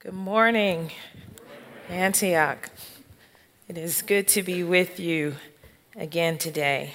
Good 0.00 0.12
morning, 0.12 0.92
Antioch. 1.88 2.68
It 3.66 3.78
is 3.78 4.02
good 4.02 4.28
to 4.28 4.42
be 4.42 4.62
with 4.62 5.00
you 5.00 5.36
again 5.96 6.36
today. 6.36 6.92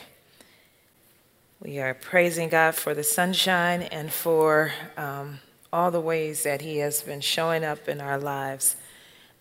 We 1.60 1.80
are 1.80 1.96
praising 1.96 2.48
God 2.48 2.76
for 2.76 2.94
the 2.94 3.04
sunshine 3.04 3.82
and 3.82 4.14
for 4.14 4.72
um, 4.96 5.40
all 5.74 5.90
the 5.90 6.00
ways 6.00 6.44
that 6.44 6.62
He 6.62 6.78
has 6.78 7.02
been 7.02 7.22
showing 7.22 7.64
up 7.64 7.90
in 7.90 8.00
our 8.02 8.20
lives 8.20 8.76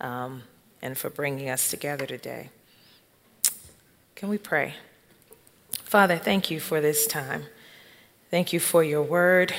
um, 0.01 0.45
and 0.81 0.97
for 0.97 1.11
bringing 1.11 1.51
us 1.51 1.71
together 1.71 2.07
today. 2.07 2.49
Can 4.15 4.31
we 4.31 4.39
pray? 4.39 4.77
Father, 5.85 6.17
thank 6.17 6.51
you 6.51 6.61
for 6.61 6.81
this 6.81 7.07
time. 7.07 7.45
Thank 8.31 8.55
you 8.55 8.59
for 8.59 8.83
your 8.83 9.03
word. 9.03 9.53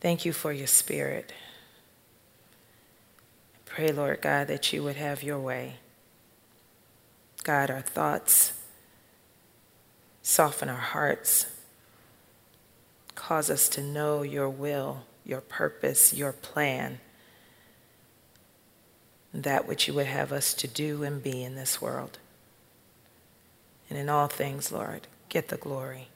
Thank 0.00 0.24
you 0.24 0.32
for 0.32 0.52
your 0.52 0.68
spirit. 0.68 1.32
Pray, 3.76 3.92
Lord 3.92 4.22
God, 4.22 4.46
that 4.46 4.72
you 4.72 4.82
would 4.84 4.96
have 4.96 5.22
your 5.22 5.38
way. 5.38 5.74
Guide 7.44 7.70
our 7.70 7.82
thoughts, 7.82 8.54
soften 10.22 10.70
our 10.70 10.76
hearts, 10.76 11.44
cause 13.14 13.50
us 13.50 13.68
to 13.68 13.82
know 13.82 14.22
your 14.22 14.48
will, 14.48 15.02
your 15.26 15.42
purpose, 15.42 16.14
your 16.14 16.32
plan, 16.32 17.00
that 19.34 19.68
which 19.68 19.86
you 19.86 19.92
would 19.92 20.06
have 20.06 20.32
us 20.32 20.54
to 20.54 20.66
do 20.66 21.02
and 21.02 21.22
be 21.22 21.44
in 21.44 21.54
this 21.54 21.78
world. 21.78 22.18
And 23.90 23.98
in 23.98 24.08
all 24.08 24.26
things, 24.26 24.72
Lord, 24.72 25.06
get 25.28 25.48
the 25.48 25.58
glory 25.58 26.08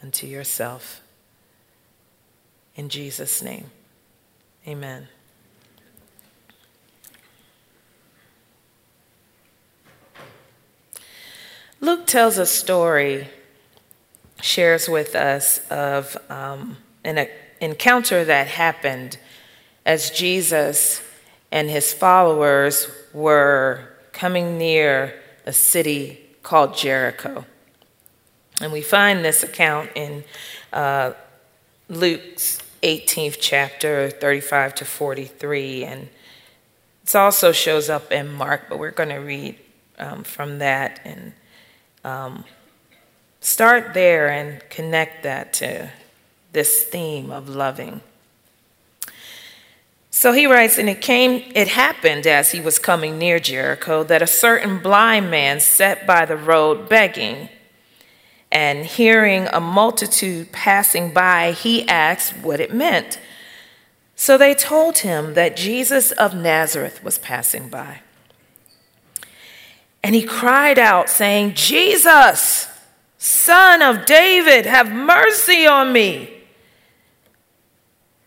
unto 0.00 0.28
yourself. 0.28 1.00
In 2.76 2.88
Jesus' 2.88 3.42
name, 3.42 3.72
amen. 4.64 5.08
Luke 11.82 12.06
tells 12.06 12.38
a 12.38 12.46
story, 12.46 13.26
shares 14.40 14.88
with 14.88 15.16
us 15.16 15.58
of 15.68 16.16
um, 16.30 16.76
an 17.02 17.26
encounter 17.60 18.24
that 18.24 18.46
happened 18.46 19.18
as 19.84 20.10
Jesus 20.10 21.02
and 21.50 21.68
his 21.68 21.92
followers 21.92 22.86
were 23.12 23.88
coming 24.12 24.58
near 24.58 25.20
a 25.44 25.52
city 25.52 26.20
called 26.44 26.76
Jericho. 26.76 27.44
And 28.60 28.72
we 28.72 28.80
find 28.80 29.24
this 29.24 29.42
account 29.42 29.90
in 29.96 30.22
uh, 30.72 31.14
Luke's 31.88 32.60
18th 32.84 33.38
chapter, 33.40 34.08
35 34.08 34.76
to 34.76 34.84
43. 34.84 35.84
And 35.84 36.08
it 37.02 37.16
also 37.16 37.50
shows 37.50 37.90
up 37.90 38.12
in 38.12 38.32
Mark, 38.32 38.68
but 38.68 38.78
we're 38.78 38.92
going 38.92 39.08
to 39.08 39.16
read 39.16 39.58
um, 39.98 40.22
from 40.22 40.60
that 40.60 41.00
and 41.04 41.32
um, 42.04 42.44
start 43.40 43.94
there 43.94 44.28
and 44.28 44.62
connect 44.70 45.22
that 45.22 45.52
to 45.54 45.90
this 46.52 46.82
theme 46.82 47.30
of 47.30 47.48
loving. 47.48 48.00
So 50.10 50.32
he 50.32 50.46
writes, 50.46 50.78
and 50.78 50.90
it 50.90 51.00
came, 51.00 51.50
it 51.54 51.68
happened 51.68 52.26
as 52.26 52.52
he 52.52 52.60
was 52.60 52.78
coming 52.78 53.18
near 53.18 53.38
Jericho 53.38 54.04
that 54.04 54.20
a 54.20 54.26
certain 54.26 54.78
blind 54.78 55.30
man 55.30 55.58
sat 55.58 56.06
by 56.06 56.26
the 56.26 56.36
road 56.36 56.88
begging. 56.88 57.48
And 58.52 58.84
hearing 58.84 59.48
a 59.50 59.60
multitude 59.60 60.52
passing 60.52 61.14
by, 61.14 61.52
he 61.52 61.88
asked 61.88 62.36
what 62.36 62.60
it 62.60 62.74
meant. 62.74 63.18
So 64.14 64.36
they 64.36 64.54
told 64.54 64.98
him 64.98 65.32
that 65.32 65.56
Jesus 65.56 66.12
of 66.12 66.34
Nazareth 66.34 67.02
was 67.02 67.16
passing 67.16 67.70
by. 67.70 68.01
And 70.02 70.14
he 70.14 70.22
cried 70.24 70.78
out, 70.78 71.08
saying, 71.08 71.54
Jesus, 71.54 72.68
son 73.18 73.82
of 73.82 74.04
David, 74.04 74.66
have 74.66 74.90
mercy 74.90 75.66
on 75.66 75.92
me. 75.92 76.28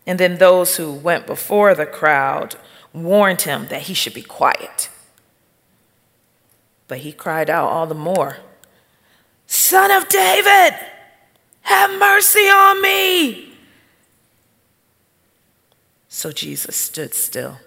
And 0.06 0.18
then 0.18 0.38
those 0.38 0.76
who 0.76 0.92
went 0.92 1.26
before 1.26 1.74
the 1.74 1.86
crowd 1.86 2.56
warned 2.92 3.42
him 3.42 3.66
that 3.68 3.82
he 3.82 3.94
should 3.94 4.14
be 4.14 4.22
quiet. 4.22 4.88
But 6.88 6.98
he 6.98 7.12
cried 7.12 7.50
out 7.50 7.68
all 7.68 7.86
the 7.86 7.94
more, 7.94 8.38
Son 9.46 9.90
of 9.90 10.08
David, 10.08 10.74
have 11.62 11.98
mercy 11.98 12.40
on 12.48 12.82
me. 12.82 13.52
So 16.08 16.32
Jesus 16.32 16.76
stood 16.76 17.12
still 17.14 17.58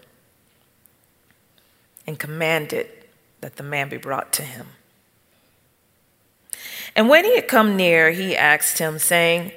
and 2.08 2.18
commanded 2.18 2.90
that 3.41 3.55
the 3.55 3.63
man 3.63 3.89
be 3.89 3.97
brought 3.97 4.31
to 4.33 4.44
him. 4.44 4.67
And 6.95 7.07
when 7.07 7.23
he 7.23 7.35
had 7.35 7.47
come 7.47 7.75
near, 7.75 8.11
he 8.11 8.35
asked 8.35 8.79
him, 8.79 9.00
saying, 9.00 9.51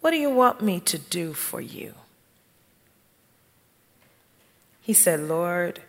What 0.00 0.12
do 0.12 0.16
you 0.16 0.30
want 0.30 0.62
me 0.62 0.80
to 0.80 0.98
do 0.98 1.32
for 1.32 1.60
you? 1.60 1.94
He 4.80 4.92
said, 4.92 5.20
Lord, 5.20 5.80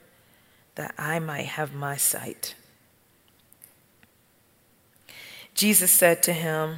that 0.75 0.93
I 0.97 1.19
might 1.19 1.45
have 1.45 1.73
my 1.73 1.95
sight. 1.95 2.55
Jesus 5.53 5.91
said 5.91 6.23
to 6.23 6.33
him, 6.33 6.77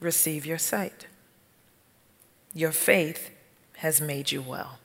Receive 0.00 0.46
your 0.46 0.58
sight. 0.58 1.06
Your 2.54 2.72
faith 2.72 3.30
has 3.76 4.00
made 4.00 4.32
you 4.32 4.42
well. 4.42 4.79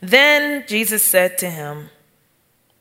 Then 0.00 0.64
Jesus 0.66 1.04
said 1.04 1.38
to 1.38 1.50
him, 1.50 1.90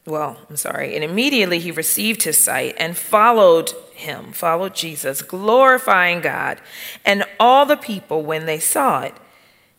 Well, 0.05 0.37
I'm 0.49 0.57
sorry, 0.57 0.95
and 0.95 1.03
immediately 1.03 1.59
he 1.59 1.71
received 1.71 2.23
his 2.23 2.37
sight 2.37 2.75
and 2.77 2.97
followed 2.97 3.71
him, 3.93 4.31
followed 4.31 4.73
Jesus, 4.73 5.21
glorifying 5.21 6.21
God. 6.21 6.61
And 7.05 7.25
all 7.39 7.65
the 7.65 7.77
people, 7.77 8.23
when 8.23 8.45
they 8.45 8.59
saw 8.59 9.01
it, 9.01 9.13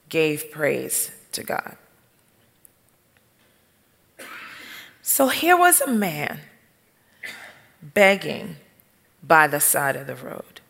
gave 0.09 0.51
praise 0.51 1.11
to 1.33 1.43
God. 1.43 1.77
So 5.03 5.29
here 5.29 5.57
was 5.57 5.81
a 5.81 5.91
man 5.91 6.41
begging 7.83 8.57
by 9.23 9.47
the 9.47 9.61
side 9.61 9.97
of 9.97 10.07
the 10.07 10.15
road. 10.15 10.61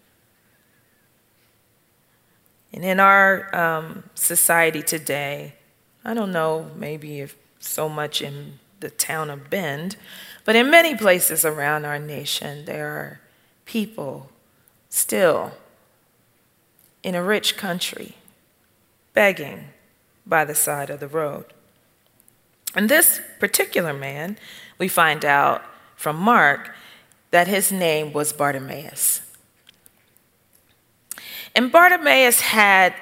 And 2.73 2.85
in 2.85 3.01
our 3.01 3.55
um, 3.55 4.05
society 4.15 4.83
today, 4.83 5.55
I 6.05 6.15
don't 6.15 6.33
know, 6.33 6.71
maybe 6.77 7.21
if 7.21 7.37
so 7.59 7.89
much 7.89 8.23
in 8.23 8.59
the 8.81 8.91
town 8.91 9.31
of 9.31 9.51
Bend, 9.51 9.97
but 10.45 10.57
in 10.57 10.71
many 10.71 10.95
places 10.97 11.45
around 11.45 11.85
our 11.85 11.99
nation, 11.99 12.65
there 12.65 12.89
are 12.89 13.21
people 13.67 14.31
still 14.89 15.53
in 17.03 17.15
a 17.15 17.23
rich 17.23 17.57
country 17.57 18.17
begging 19.13 19.67
by 20.27 20.45
the 20.45 20.55
side 20.55 20.91
of 20.91 21.01
the 21.01 21.09
road. 21.09 21.45
And 22.75 22.89
this 22.89 23.21
particular 23.39 23.93
man, 23.93 24.39
we 24.79 24.89
find 24.89 25.25
out 25.25 25.63
from 25.97 26.17
Mark 26.17 26.75
that 27.31 27.49
his 27.49 27.71
name 27.71 28.13
was 28.13 28.33
Bartimaeus. 28.33 29.23
And 31.55 31.71
Bartimaeus 31.71 32.41
had 32.41 32.95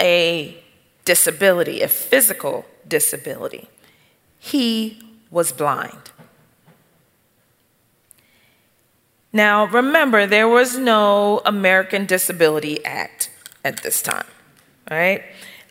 a 0.00 0.62
disability, 1.06 1.80
a 1.80 1.88
physical 1.88 2.66
disability. 2.86 3.70
He 4.38 5.00
was 5.30 5.52
blind. 5.52 6.10
Now, 9.32 9.66
remember, 9.66 10.26
there 10.26 10.48
was 10.48 10.76
no 10.76 11.40
American 11.46 12.06
Disability 12.06 12.84
Act 12.84 13.30
at 13.64 13.82
this 13.82 14.02
time, 14.02 14.26
right? 14.90 15.22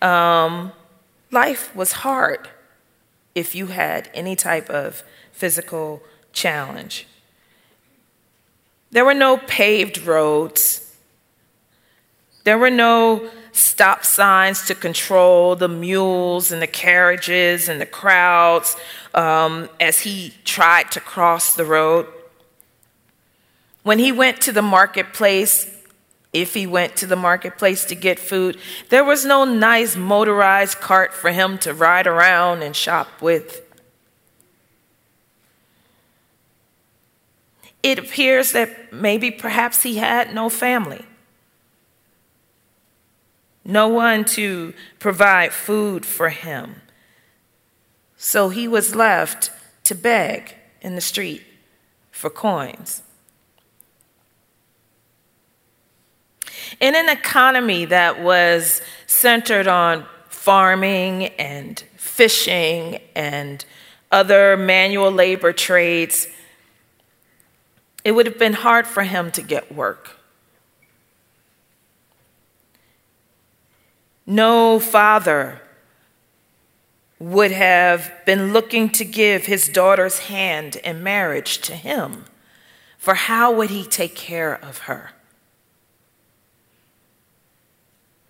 Um, 0.01 0.72
life 1.32 1.76
was 1.76 1.91
hard 1.91 2.49
if 3.34 3.55
you 3.55 3.67
had 3.67 4.09
any 4.14 4.35
type 4.35 4.70
of 4.70 5.03
physical 5.31 6.02
challenge. 6.31 7.08
There 8.91 9.03
were 9.03 9.16
no 9.16 9.38
paved 9.38 10.05
roads. 10.05 10.96
There 12.43 12.58
were 12.58 12.70
no 12.70 13.29
stop 13.55 14.03
signs 14.03 14.66
to 14.66 14.75
control 14.75 15.55
the 15.55 15.69
mules 15.69 16.52
and 16.52 16.61
the 16.61 16.67
carriages 16.67 17.69
and 17.69 17.79
the 17.79 17.85
crowds 17.85 18.75
um, 19.13 19.69
as 19.79 20.02
he 20.02 20.34
tried 20.43 20.91
to 20.91 20.99
cross 20.99 21.55
the 21.55 21.63
road. 21.63 22.05
When 23.84 23.97
he 23.97 24.11
went 24.11 24.41
to 24.41 24.52
the 24.52 24.61
marketplace, 24.61 25.72
if 26.34 26.53
he 26.53 26.67
went 26.67 26.97
to 26.97 27.07
the 27.07 27.16
marketplace 27.16 27.85
to 27.85 27.96
get 27.96 28.19
food, 28.19 28.57
there 28.90 29.05
was 29.05 29.23
no 29.23 29.46
nice 29.46 29.96
motorized 29.96 30.81
cart 30.81 31.13
for 31.13 31.31
him 31.31 31.57
to 31.59 31.73
ride 31.73 32.07
around 32.07 32.61
and 32.61 32.75
shop 32.75 33.07
with. 33.22 33.61
It 37.81 37.99
appears 37.99 38.52
that 38.52 38.91
maybe 38.91 39.31
perhaps 39.31 39.84
he 39.84 39.96
had 39.96 40.35
no 40.35 40.49
family. 40.49 41.05
No 43.66 43.88
one 43.88 44.23
to 44.23 44.73
provide 45.00 45.52
food 45.52 46.06
for 46.06 46.29
him. 46.29 46.82
So 48.16 48.50
he 48.50 48.67
was 48.67 48.96
left 48.96 49.52
to 49.85 49.96
beg 49.96 50.56
in 50.82 50.96
the 50.96 51.02
street 51.02 51.44
for 52.12 52.29
coins. 52.29 53.02
In 56.79 56.96
an 56.96 57.09
economy 57.09 57.85
that 57.85 58.22
was 58.22 58.82
centered 59.08 59.67
on 59.67 60.06
farming 60.29 61.26
and 61.40 61.84
fishing 61.97 63.00
and 63.16 63.66
other 64.12 64.56
manual 64.56 65.12
labor 65.12 65.53
trades, 65.53 66.28
it 68.03 68.12
would 68.12 68.28
have 68.28 68.38
been 68.38 68.53
hard 68.53 68.85
for 68.85 69.03
him 69.03 69.32
to 69.32 69.41
get 69.41 69.73
work. 69.73 70.15
No 74.25 74.79
father 74.79 75.61
would 77.19 77.51
have 77.51 78.11
been 78.25 78.51
looking 78.51 78.89
to 78.89 79.05
give 79.05 79.45
his 79.45 79.69
daughter's 79.69 80.19
hand 80.19 80.77
in 80.77 81.03
marriage 81.03 81.59
to 81.59 81.73
him, 81.73 82.25
for 82.97 83.13
how 83.13 83.51
would 83.51 83.69
he 83.69 83.83
take 83.83 84.16
care 84.16 84.55
of 84.63 84.79
her? 84.79 85.11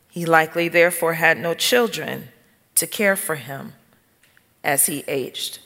He 0.10 0.26
likely, 0.26 0.68
therefore, 0.70 1.14
had 1.14 1.38
no 1.38 1.54
children 1.54 2.30
to 2.76 2.88
care 2.88 3.16
for 3.16 3.36
him 3.36 3.74
as 4.64 4.86
he 4.86 5.04
aged. 5.08 5.60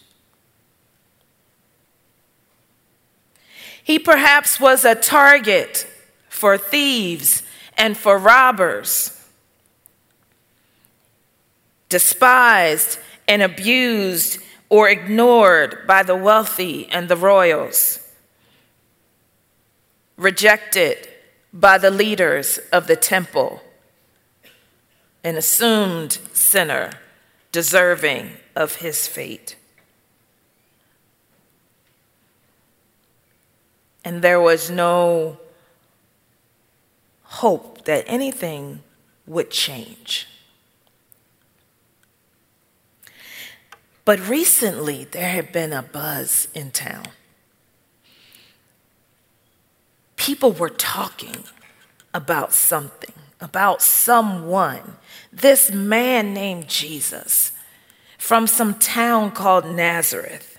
He 3.83 3.99
perhaps 3.99 4.59
was 4.59 4.85
a 4.85 4.95
target 4.95 5.87
for 6.29 6.57
thieves 6.57 7.43
and 7.77 7.97
for 7.97 8.17
robbers, 8.17 9.19
despised 11.89 13.00
and 13.27 13.41
abused 13.41 14.39
or 14.69 14.88
ignored 14.88 15.86
by 15.88 16.03
the 16.03 16.15
wealthy 16.15 16.88
and 16.91 17.09
the 17.09 17.18
royals, 17.18 18.07
rejected 20.15 21.09
by 21.51 21.77
the 21.77 21.91
leaders 21.91 22.59
of 22.71 22.88
the 22.88 22.95
temple 22.95 23.62
an 25.24 25.36
assumed 25.36 26.19
sinner 26.33 26.91
deserving 27.51 28.31
of 28.56 28.75
his 28.75 29.07
fate. 29.07 29.56
And 34.06 34.21
there 34.21 34.39
was 34.39 34.69
no 34.69 35.38
hope 37.24 37.85
that 37.85 38.06
anything 38.07 38.81
would 39.27 39.51
change. 39.51 40.27
But 44.09 44.27
recently, 44.27 45.03
there 45.03 45.29
had 45.29 45.51
been 45.51 45.71
a 45.71 45.83
buzz 45.83 46.47
in 46.56 46.71
town. 46.71 47.06
People 50.15 50.51
were 50.51 50.71
talking 50.71 51.44
about 52.11 52.51
something 52.51 53.13
about 53.39 53.83
someone, 53.83 54.97
this 55.31 55.69
man 55.69 56.33
named 56.33 56.67
Jesus 56.67 57.51
from 58.17 58.47
some 58.47 58.73
town 58.79 59.29
called 59.29 59.67
Nazareth. 59.67 60.57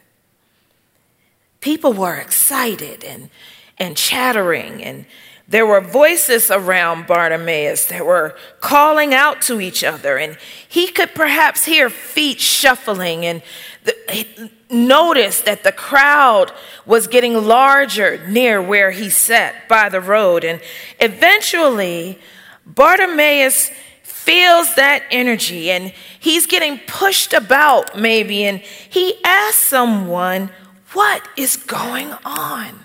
People 1.61 1.93
were 1.93 2.15
excited 2.15 3.03
and, 3.03 3.31
and 3.79 3.97
chattering, 3.97 4.81
and 4.85 5.07
there 5.51 5.67
were 5.67 5.81
voices 5.81 6.49
around 6.49 7.09
Bartimaeus 7.09 7.87
that 7.87 8.07
were 8.07 8.37
calling 8.61 9.13
out 9.13 9.43
to 9.43 9.61
each 9.61 9.83
other, 9.83 10.17
and 10.17 10.39
he 10.69 10.87
could 10.87 11.13
perhaps 11.13 11.65
hear 11.65 11.91
feet 11.91 12.41
shuffling 12.41 13.27
and 13.27 13.43
the, 13.83 14.51
noticed 14.71 15.45
that 15.47 15.65
the 15.65 15.73
crowd 15.73 16.53
was 16.87 17.09
getting 17.09 17.35
larger 17.35 18.25
near 18.29 18.63
where 18.63 18.93
he 18.93 19.11
sat 19.11 19.69
by 19.69 19.89
the 19.89 20.01
road. 20.01 20.45
And 20.45 20.61
eventually, 21.01 22.21
Bartimaeus 22.65 23.71
feels 24.05 24.75
that 24.77 25.03
energy 25.11 25.71
and 25.73 25.93
he's 26.21 26.47
getting 26.47 26.79
pushed 26.87 27.33
about, 27.33 27.99
maybe, 27.99 28.45
and 28.45 28.61
he 28.61 29.17
asks 29.25 29.59
someone, 29.59 30.51
What 30.93 31.27
is 31.37 31.57
going 31.57 32.13
on? 32.25 32.85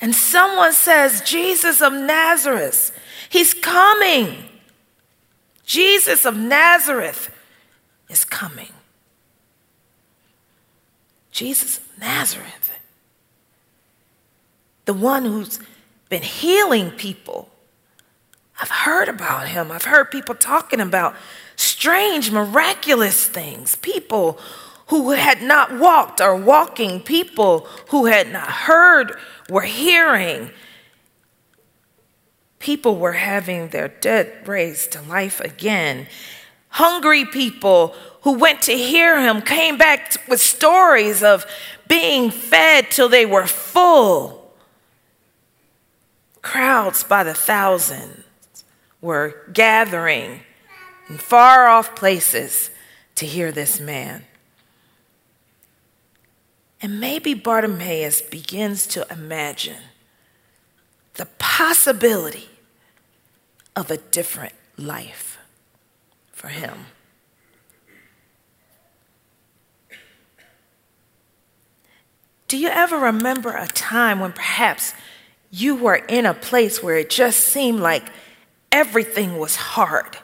And 0.00 0.14
someone 0.14 0.72
says, 0.72 1.22
Jesus 1.22 1.80
of 1.80 1.92
Nazareth, 1.92 2.96
he's 3.28 3.54
coming. 3.54 4.44
Jesus 5.64 6.24
of 6.24 6.36
Nazareth 6.36 7.30
is 8.08 8.24
coming. 8.24 8.72
Jesus 11.30 11.78
of 11.78 12.00
Nazareth, 12.00 12.78
the 14.86 14.94
one 14.94 15.24
who's 15.24 15.60
been 16.08 16.22
healing 16.22 16.90
people. 16.92 17.50
I've 18.58 18.70
heard 18.70 19.08
about 19.08 19.48
him. 19.48 19.70
I've 19.70 19.84
heard 19.84 20.10
people 20.10 20.34
talking 20.34 20.80
about 20.80 21.14
strange, 21.56 22.30
miraculous 22.30 23.26
things. 23.26 23.76
People 23.76 24.38
who 24.86 25.10
had 25.12 25.42
not 25.42 25.72
walked 25.78 26.20
are 26.20 26.36
walking, 26.36 27.00
people 27.00 27.60
who 27.88 28.06
had 28.06 28.32
not 28.32 28.48
heard 28.48 29.12
were 29.48 29.62
hearing. 29.62 30.50
People 32.58 32.96
were 32.96 33.14
having 33.14 33.68
their 33.68 33.88
dead 33.88 34.46
raised 34.46 34.92
to 34.92 35.02
life 35.02 35.40
again. 35.40 36.06
Hungry 36.68 37.24
people 37.24 37.94
who 38.22 38.32
went 38.32 38.62
to 38.62 38.72
hear 38.72 39.20
him 39.20 39.40
came 39.40 39.76
back 39.76 40.16
with 40.28 40.40
stories 40.40 41.22
of 41.22 41.46
being 41.88 42.30
fed 42.30 42.90
till 42.90 43.08
they 43.08 43.26
were 43.26 43.46
full. 43.46 44.52
Crowds 46.42 47.02
by 47.02 47.24
the 47.24 47.34
thousands 47.34 48.24
were 49.00 49.36
gathering 49.52 50.40
in 51.08 51.18
far 51.18 51.66
off 51.66 51.94
places 51.96 52.70
to 53.16 53.26
hear 53.26 53.50
this 53.50 53.80
man. 53.80 54.24
And 56.86 57.00
maybe 57.00 57.34
Bartimaeus 57.34 58.22
begins 58.22 58.86
to 58.86 59.04
imagine 59.10 59.82
the 61.14 61.26
possibility 61.36 62.48
of 63.74 63.90
a 63.90 63.96
different 63.96 64.52
life 64.76 65.36
for 66.30 66.46
him. 66.46 66.86
Do 72.46 72.56
you 72.56 72.68
ever 72.68 72.96
remember 72.96 73.50
a 73.50 73.66
time 73.66 74.20
when 74.20 74.30
perhaps 74.30 74.94
you 75.50 75.74
were 75.74 75.96
in 75.96 76.24
a 76.24 76.34
place 76.34 76.84
where 76.84 76.98
it 76.98 77.10
just 77.10 77.40
seemed 77.40 77.80
like 77.80 78.04
everything 78.70 79.38
was 79.38 79.56
hard. 79.56 80.18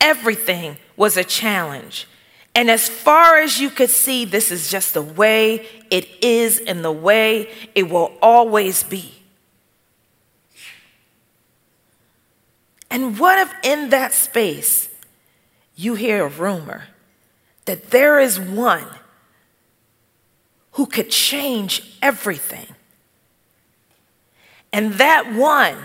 Everything 0.00 0.78
was 0.96 1.16
a 1.16 1.22
challenge. 1.22 2.08
And 2.54 2.70
as 2.70 2.88
far 2.88 3.38
as 3.38 3.60
you 3.60 3.70
could 3.70 3.90
see, 3.90 4.24
this 4.24 4.50
is 4.50 4.70
just 4.70 4.94
the 4.94 5.02
way 5.02 5.66
it 5.90 6.06
is 6.22 6.58
and 6.58 6.84
the 6.84 6.92
way 6.92 7.50
it 7.74 7.88
will 7.88 8.12
always 8.20 8.82
be. 8.82 9.14
And 12.90 13.18
what 13.18 13.38
if 13.38 13.54
in 13.62 13.88
that 13.88 14.12
space 14.12 14.90
you 15.74 15.94
hear 15.94 16.26
a 16.26 16.28
rumor 16.28 16.88
that 17.64 17.90
there 17.90 18.20
is 18.20 18.38
one 18.38 18.86
who 20.72 20.84
could 20.84 21.08
change 21.08 21.96
everything? 22.02 22.66
And 24.74 24.94
that 24.94 25.32
one 25.32 25.78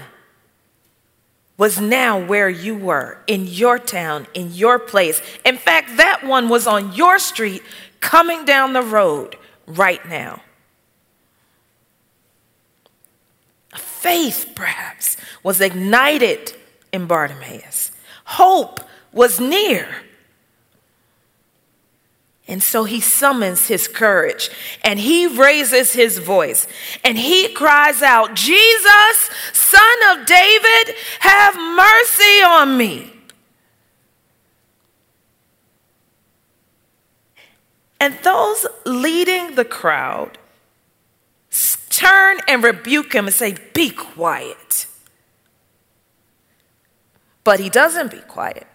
was 1.58 1.82
now 1.82 2.24
where 2.24 2.50
you 2.50 2.76
were, 2.78 3.18
in 3.26 3.48
your 3.48 3.80
town, 3.80 4.28
in 4.34 4.54
your 4.54 4.78
place. 4.78 5.22
In 5.44 5.58
fact, 5.58 5.98
that 5.98 6.24
one 6.24 6.50
was 6.50 6.68
on 6.68 6.94
your 6.94 7.18
street 7.18 7.64
coming 8.00 8.46
down 8.46 8.74
the 8.74 8.82
road 8.82 9.36
right 9.66 10.08
now. 10.08 10.42
Faith, 13.76 14.52
perhaps, 14.56 15.18
was 15.44 15.60
ignited 15.60 16.54
in 16.94 17.08
Bartimaeus. 17.08 17.92
Hope 18.26 18.80
was 19.12 19.40
near. 19.40 19.88
And 22.48 22.64
so 22.64 22.86
he 22.86 23.02
summons 23.02 23.68
his 23.68 23.88
courage 23.88 24.50
and 24.84 25.00
he 25.00 25.28
raises 25.28 25.94
his 25.94 26.18
voice 26.18 26.66
and 27.04 27.18
he 27.18 27.50
cries 27.54 28.02
out, 28.02 28.36
Jesus, 28.36 29.30
son 29.52 29.82
of 30.12 30.26
David, 30.26 30.96
have 31.20 31.56
mercy 31.56 32.42
on 32.44 32.78
me. 32.78 33.14
And 38.00 38.18
those 38.24 38.66
leading 38.86 39.56
the 39.56 39.66
crowd 39.66 40.38
turn 41.98 42.38
and 42.48 42.64
rebuke 42.64 43.14
him 43.14 43.26
and 43.26 43.34
say, 43.34 43.58
Be 43.74 43.90
quiet. 43.90 44.86
but 47.44 47.60
he 47.60 47.70
doesn't 47.70 48.12
be 48.12 48.20
quiet. 48.20 48.68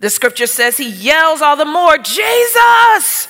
The 0.00 0.10
scripture 0.10 0.46
says 0.46 0.76
he 0.76 0.88
yells 0.88 1.42
all 1.42 1.56
the 1.56 1.64
more, 1.64 1.98
Jesus, 1.98 3.28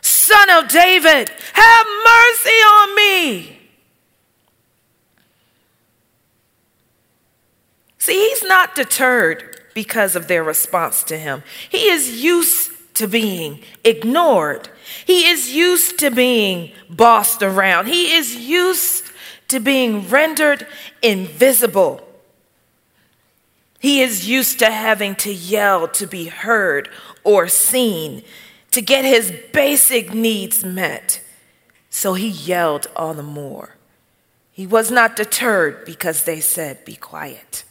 son 0.00 0.50
of 0.50 0.68
David, 0.68 1.30
have 1.54 1.86
mercy 2.04 2.50
on 2.50 2.96
me. 2.96 3.58
See, 7.98 8.28
he's 8.28 8.44
not 8.44 8.74
deterred 8.74 9.62
because 9.74 10.14
of 10.14 10.28
their 10.28 10.44
response 10.44 11.02
to 11.04 11.18
him. 11.18 11.42
He 11.68 11.88
is 11.88 12.22
used 12.22 12.70
to 12.94 13.08
being 13.08 13.62
ignored. 13.82 14.68
He 15.04 15.26
is 15.26 15.52
used 15.52 15.98
to 15.98 16.10
being 16.10 16.72
bossed 16.88 17.42
around. 17.42 17.86
He 17.86 18.14
is 18.14 18.36
used 18.36 19.04
to 19.48 19.58
being 19.58 20.08
rendered 20.08 20.66
invisible. 21.02 22.03
He 23.84 24.00
is 24.00 24.26
used 24.26 24.60
to 24.60 24.70
having 24.70 25.14
to 25.16 25.30
yell 25.30 25.88
to 25.88 26.06
be 26.06 26.28
heard 26.28 26.88
or 27.22 27.48
seen, 27.48 28.22
to 28.70 28.80
get 28.80 29.04
his 29.04 29.30
basic 29.52 30.14
needs 30.14 30.64
met. 30.64 31.20
So 31.90 32.14
he 32.14 32.28
yelled 32.28 32.86
all 32.96 33.12
the 33.12 33.22
more. 33.22 33.76
He 34.50 34.66
was 34.66 34.90
not 34.90 35.16
deterred 35.16 35.84
because 35.84 36.24
they 36.24 36.40
said, 36.40 36.86
Be 36.86 36.96
quiet. 36.96 37.64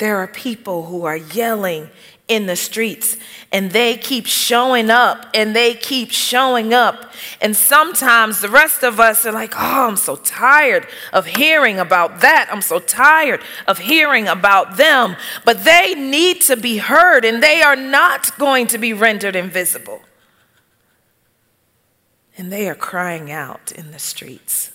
There 0.00 0.16
are 0.16 0.26
people 0.26 0.86
who 0.86 1.04
are 1.04 1.18
yelling 1.18 1.90
in 2.26 2.46
the 2.46 2.56
streets 2.56 3.18
and 3.52 3.70
they 3.70 3.98
keep 3.98 4.24
showing 4.24 4.88
up 4.88 5.26
and 5.34 5.54
they 5.54 5.74
keep 5.74 6.10
showing 6.10 6.72
up. 6.72 7.12
And 7.42 7.54
sometimes 7.54 8.40
the 8.40 8.48
rest 8.48 8.82
of 8.82 8.98
us 8.98 9.26
are 9.26 9.32
like, 9.32 9.52
oh, 9.54 9.88
I'm 9.88 9.98
so 9.98 10.16
tired 10.16 10.86
of 11.12 11.26
hearing 11.26 11.78
about 11.78 12.22
that. 12.22 12.48
I'm 12.50 12.62
so 12.62 12.78
tired 12.78 13.42
of 13.68 13.76
hearing 13.76 14.26
about 14.26 14.78
them. 14.78 15.16
But 15.44 15.64
they 15.64 15.94
need 15.94 16.40
to 16.42 16.56
be 16.56 16.78
heard 16.78 17.26
and 17.26 17.42
they 17.42 17.60
are 17.60 17.76
not 17.76 18.38
going 18.38 18.68
to 18.68 18.78
be 18.78 18.94
rendered 18.94 19.36
invisible. 19.36 20.00
And 22.38 22.50
they 22.50 22.70
are 22.70 22.74
crying 22.74 23.30
out 23.30 23.70
in 23.70 23.90
the 23.90 23.98
streets 23.98 24.72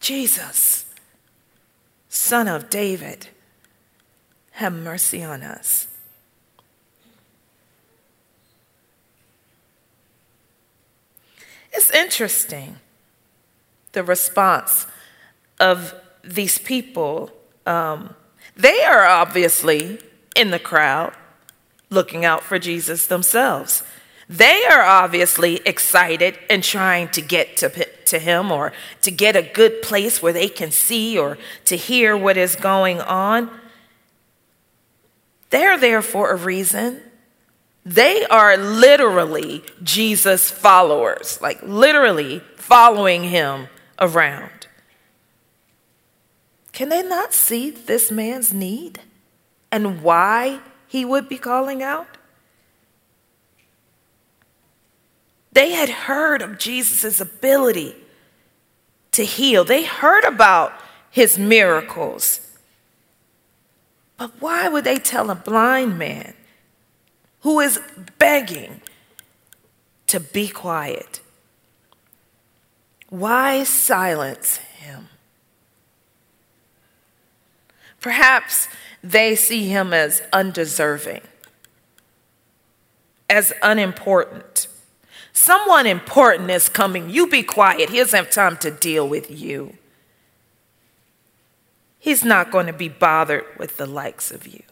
Jesus, 0.00 0.91
Son 2.14 2.46
of 2.46 2.68
David 2.68 3.28
have 4.50 4.74
mercy 4.74 5.24
on 5.24 5.42
us. 5.42 5.88
It's 11.72 11.90
interesting 11.90 12.76
the 13.92 14.04
response 14.04 14.86
of 15.58 15.94
these 16.22 16.58
people. 16.58 17.30
Um, 17.64 18.14
they 18.54 18.84
are 18.84 19.06
obviously 19.06 19.98
in 20.36 20.50
the 20.50 20.58
crowd 20.58 21.14
looking 21.88 22.26
out 22.26 22.42
for 22.42 22.58
Jesus 22.58 23.06
themselves. 23.06 23.82
They 24.28 24.66
are 24.66 24.82
obviously 24.82 25.62
excited 25.64 26.38
and 26.50 26.62
trying 26.62 27.08
to 27.08 27.22
get 27.22 27.56
to, 27.56 27.70
to 28.12 28.18
him 28.18 28.52
or 28.52 28.72
to 29.00 29.10
get 29.10 29.34
a 29.34 29.42
good 29.42 29.82
place 29.82 30.22
where 30.22 30.32
they 30.32 30.48
can 30.48 30.70
see 30.70 31.18
or 31.18 31.38
to 31.64 31.76
hear 31.76 32.16
what 32.16 32.36
is 32.36 32.54
going 32.54 33.00
on. 33.00 33.50
They're 35.50 35.78
there 35.78 36.02
for 36.02 36.30
a 36.30 36.36
reason. 36.36 37.00
They 37.84 38.24
are 38.26 38.56
literally 38.56 39.64
Jesus 39.82 40.50
followers, 40.50 41.40
like 41.40 41.58
literally 41.62 42.40
following 42.56 43.24
him 43.24 43.68
around. 43.98 44.66
Can 46.72 46.90
they 46.90 47.02
not 47.02 47.32
see 47.32 47.70
this 47.70 48.10
man's 48.10 48.52
need 48.52 49.00
and 49.70 50.02
why 50.02 50.60
he 50.86 51.04
would 51.04 51.28
be 51.28 51.38
calling 51.38 51.82
out? 51.82 52.18
They 55.52 55.72
had 55.72 55.90
heard 55.90 56.40
of 56.40 56.58
Jesus' 56.58 57.20
ability 57.20 57.94
to 59.12 59.24
heal, 59.24 59.64
they 59.64 59.84
heard 59.84 60.24
about 60.24 60.72
his 61.10 61.38
miracles. 61.38 62.40
But 64.16 64.32
why 64.40 64.68
would 64.68 64.84
they 64.84 64.98
tell 64.98 65.30
a 65.30 65.34
blind 65.34 65.98
man 65.98 66.34
who 67.40 67.60
is 67.60 67.80
begging 68.18 68.80
to 70.06 70.20
be 70.20 70.48
quiet? 70.48 71.20
Why 73.08 73.64
silence 73.64 74.56
him? 74.56 75.08
Perhaps 78.00 78.68
they 79.04 79.36
see 79.36 79.68
him 79.68 79.92
as 79.92 80.22
undeserving, 80.32 81.20
as 83.28 83.52
unimportant. 83.62 84.66
Someone 85.32 85.86
important 85.86 86.50
is 86.50 86.68
coming. 86.68 87.08
You 87.08 87.26
be 87.26 87.42
quiet. 87.42 87.90
He 87.90 87.98
doesn't 87.98 88.16
have 88.16 88.30
time 88.30 88.56
to 88.58 88.70
deal 88.70 89.08
with 89.08 89.30
you. 89.30 89.76
He's 91.98 92.24
not 92.24 92.50
going 92.50 92.66
to 92.66 92.72
be 92.72 92.88
bothered 92.88 93.44
with 93.58 93.76
the 93.76 93.86
likes 93.86 94.30
of 94.30 94.46
you. 94.46 94.62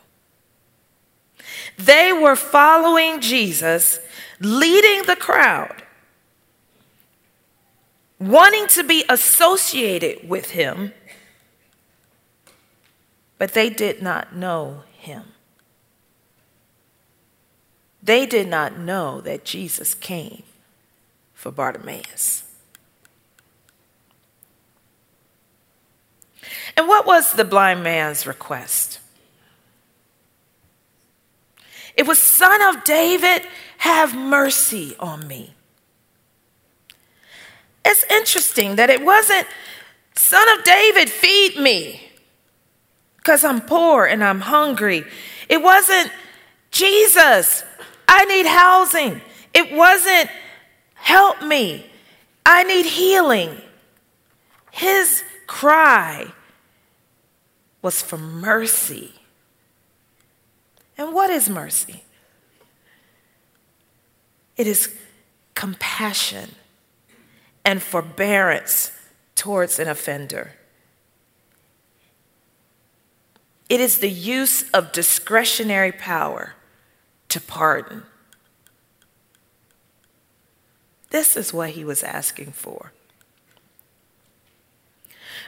They 1.79 2.13
were 2.13 2.37
following 2.37 3.21
Jesus, 3.21 3.99
leading 4.41 5.05
the 5.07 5.17
crowd, 5.17 5.83
wanting 8.19 8.67
to 8.69 8.83
be 8.83 9.05
associated 9.09 10.29
with 10.29 10.51
him, 10.51 10.93
but 13.39 13.55
they 13.55 13.71
did 13.71 14.03
not 14.03 14.35
know 14.35 14.83
him. 14.99 15.23
They 18.03 18.27
did 18.27 18.49
not 18.49 18.79
know 18.79 19.21
that 19.23 19.45
Jesus 19.45 19.95
came 19.95 20.43
for 21.41 21.51
Bartimaeus. 21.51 22.45
And 26.77 26.87
what 26.87 27.07
was 27.07 27.33
the 27.33 27.45
blind 27.45 27.83
man's 27.83 28.27
request? 28.27 29.01
It 31.97 32.07
was, 32.07 32.19
Son 32.19 32.61
of 32.61 32.85
David, 32.85 33.47
have 33.79 34.15
mercy 34.15 34.95
on 35.01 35.27
me. 35.27 35.55
It's 37.87 38.05
interesting 38.11 38.77
that 38.77 38.91
it 38.91 39.03
wasn't, 39.03 39.47
Son 40.15 40.47
of 40.59 40.63
David, 40.63 41.09
feed 41.09 41.57
me, 41.57 42.03
because 43.17 43.45
I'm 43.45 43.63
poor 43.63 44.05
and 44.05 44.23
I'm 44.23 44.41
hungry. 44.41 45.07
It 45.49 45.63
wasn't, 45.63 46.13
Jesus, 46.71 47.65
I 48.07 48.27
need 48.27 48.45
housing. 48.45 49.23
It 49.55 49.73
wasn't, 49.73 50.29
help 51.01 51.43
me, 51.43 51.87
I 52.47 52.63
need 52.63 52.87
healing. 52.87 53.61
His 54.71 55.23
cry 55.47 56.33
was 57.83 58.01
for 58.03 58.17
mercy. 58.17 59.13
And 60.97 61.13
what 61.13 61.31
is 61.31 61.49
mercy? 61.49 62.05
It 64.57 64.67
is 64.67 64.95
compassion 65.55 66.51
and 67.65 67.83
forbearance 67.83 68.93
towards 69.35 69.79
an 69.79 69.89
offender. 69.89 70.53
It 73.71 73.81
is 73.81 74.01
the 74.01 74.11
use 74.11 74.69
of 74.71 74.93
discretionary 74.93 75.93
power 75.93 76.55
to 77.29 77.41
pardon. 77.41 78.03
This 81.11 81.37
is 81.37 81.53
what 81.53 81.71
he 81.71 81.85
was 81.85 82.03
asking 82.03 82.53
for. 82.53 82.93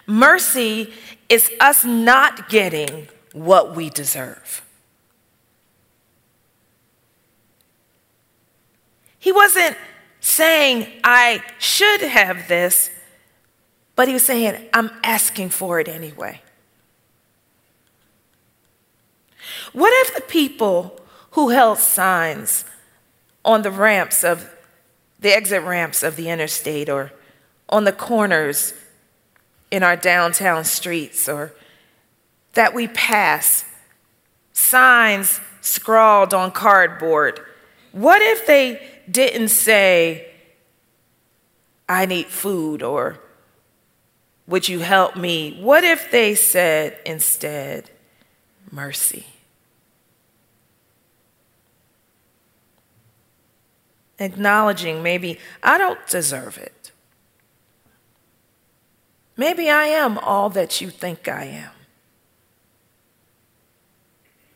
Mercy 0.07 0.93
is 1.29 1.51
us 1.61 1.85
not 1.85 2.49
getting 2.49 3.09
what 3.33 3.75
we 3.77 3.89
deserve. 3.89 4.63
He 9.19 9.31
wasn't 9.31 9.77
saying, 10.19 10.89
I 11.05 11.43
should 11.59 12.01
have 12.01 12.49
this, 12.49 12.91
but 13.95 14.09
he 14.09 14.15
was 14.15 14.25
saying, 14.25 14.69
I'm 14.75 14.91
asking 15.05 15.51
for 15.51 15.79
it 15.79 15.87
anyway. 15.87 16.43
What 19.73 19.93
if 20.07 20.15
the 20.15 20.23
people 20.23 21.01
who 21.33 21.51
held 21.51 21.79
signs 21.79 22.65
on 23.45 23.63
the 23.63 23.71
ramps 23.71 24.25
of 24.25 24.53
the 25.23 25.35
exit 25.35 25.63
ramps 25.63 26.03
of 26.03 26.17
the 26.17 26.29
interstate 26.29 26.89
or 26.89 27.13
on 27.69 27.85
the 27.85 27.93
corners 27.93 28.75
in 29.71 29.83
our 29.83 29.97
downtown 29.97 30.65
streets 30.65 31.29
or 31.29 31.55
that 32.53 32.75
we 32.75 32.89
pass, 32.89 33.65
signs 34.53 35.41
scrawled 35.63 36.35
on 36.35 36.51
cardboard. 36.51 37.41
What 37.93 38.21
if 38.21 38.47
they 38.47 38.87
didn't 39.11 39.49
say, 39.49 40.31
I 41.89 42.05
need 42.05 42.27
food 42.27 42.83
or 42.83 43.19
would 44.47 44.69
you 44.69 44.81
help 44.81 45.17
me? 45.17 45.59
What 45.61 45.85
if 45.85 46.11
they 46.11 46.35
said 46.35 46.99
instead, 47.07 47.91
mercy? 48.71 49.32
Acknowledging 54.23 55.03
maybe 55.03 55.39
I 55.65 55.79
don't 55.79 56.07
deserve 56.07 56.57
it. 56.57 56.93
Maybe 59.37 59.69
I 59.69 59.87
am 59.87 60.17
all 60.19 60.49
that 60.51 60.81
you 60.81 60.91
think 60.91 61.27
I 61.27 61.45
am. 61.45 61.73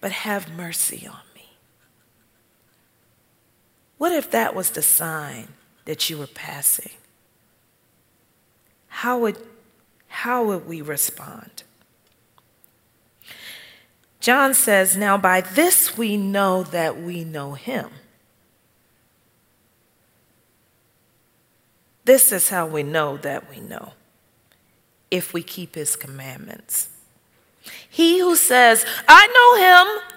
But 0.01 0.13
have 0.13 0.53
mercy 0.53 1.05
on 1.09 1.19
me. 1.35 1.57
What 3.99 4.13
if 4.13 4.31
that 4.31 4.55
was 4.55 4.71
the 4.71 4.83
sign 4.83 5.49
that 5.85 6.09
you 6.09 6.19
were 6.19 6.29
passing? 6.29 6.93
How 8.89 9.19
would, 9.19 9.39
how 10.07 10.45
would 10.45 10.69
we 10.69 10.81
respond? 10.81 11.65
John 14.21 14.55
says, 14.55 14.97
Now 14.97 15.19
by 15.19 15.41
this 15.41 15.99
we 15.99 16.17
know 16.17 16.63
that 16.63 17.01
we 17.01 17.25
know 17.25 17.55
him. 17.55 17.91
This 22.07 22.31
is 22.31 22.51
how 22.51 22.69
we 22.69 22.85
know 22.85 23.17
that 23.17 23.51
we 23.51 23.59
know 23.59 23.95
if 25.11 25.35
we 25.35 25.43
keep 25.43 25.75
his 25.75 25.97
commandments. 25.97 26.89
He 27.91 28.21
who 28.21 28.37
says, 28.37 28.87
I 29.09 29.27
know 29.27 29.97
him, 29.97 30.13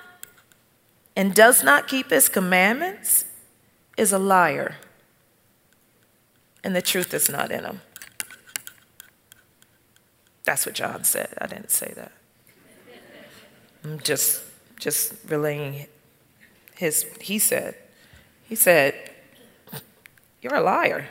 and 1.16 1.34
does 1.34 1.64
not 1.64 1.88
keep 1.88 2.12
his 2.12 2.30
commandments 2.30 3.26
is 3.98 4.14
a 4.14 4.20
liar, 4.20 4.76
and 6.64 6.76
the 6.76 6.82
truth 6.84 7.12
is 7.12 7.28
not 7.28 7.52
in 7.52 7.66
him. 7.66 7.82
That's 10.44 10.68
what 10.68 10.76
John 10.76 11.04
said. 11.04 11.34
I 11.40 11.48
didn't 11.48 11.72
say 11.72 11.92
that. 11.96 12.12
I'm 13.84 14.00
just 14.00 14.44
just 14.80 15.14
relaying 15.28 15.88
his 16.76 17.04
he 17.20 17.40
said. 17.40 17.76
He 18.44 18.56
said, 18.56 18.94
You're 20.44 20.56
a 20.56 20.62
liar. 20.62 21.08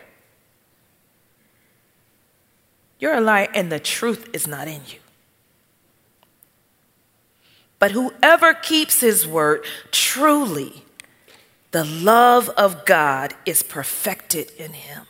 You're 2.99 3.15
a 3.15 3.21
liar, 3.21 3.49
and 3.55 3.71
the 3.71 3.81
truth 3.81 4.29
is 4.33 4.47
not 4.47 4.69
in 4.69 4.83
you. 4.87 4.99
But 7.79 7.93
whoever 7.93 8.55
keeps 8.55 9.01
his 9.01 9.27
word, 9.27 9.65
truly, 9.93 10.85
the 11.71 11.85
love 11.85 12.49
of 12.51 12.85
God 12.85 13.35
is 13.47 13.63
perfected 13.63 14.51
in 14.59 14.73
him. 14.73 15.07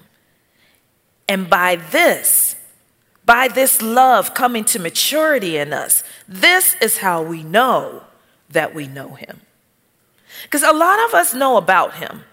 And 1.28 1.49
by 1.49 1.76
this, 1.76 2.57
by 3.25 3.49
this 3.49 3.80
love 3.80 4.35
coming 4.35 4.64
to 4.64 4.78
maturity 4.78 5.57
in 5.57 5.73
us, 5.73 6.02
this 6.26 6.75
is 6.80 6.99
how 6.99 7.23
we 7.23 7.42
know 7.42 8.02
that 8.50 8.75
we 8.75 8.87
know 8.87 9.14
him. 9.14 9.40
Because 10.42 10.62
a 10.62 10.73
lot 10.73 11.02
of 11.07 11.14
us 11.14 11.35
know 11.35 11.57
about 11.57 11.97
him, 11.97 12.25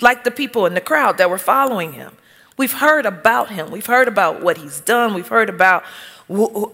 like 0.00 0.24
the 0.24 0.30
people 0.30 0.66
in 0.66 0.74
the 0.74 0.80
crowd 0.80 1.18
that 1.18 1.30
were 1.30 1.38
following 1.38 1.92
him. 1.92 2.16
We've 2.56 2.72
heard 2.72 3.06
about 3.06 3.50
him. 3.50 3.70
We've 3.70 3.86
heard 3.86 4.08
about 4.08 4.42
what 4.42 4.58
he's 4.58 4.80
done. 4.80 5.14
We've 5.14 5.28
heard 5.28 5.48
about 5.48 5.84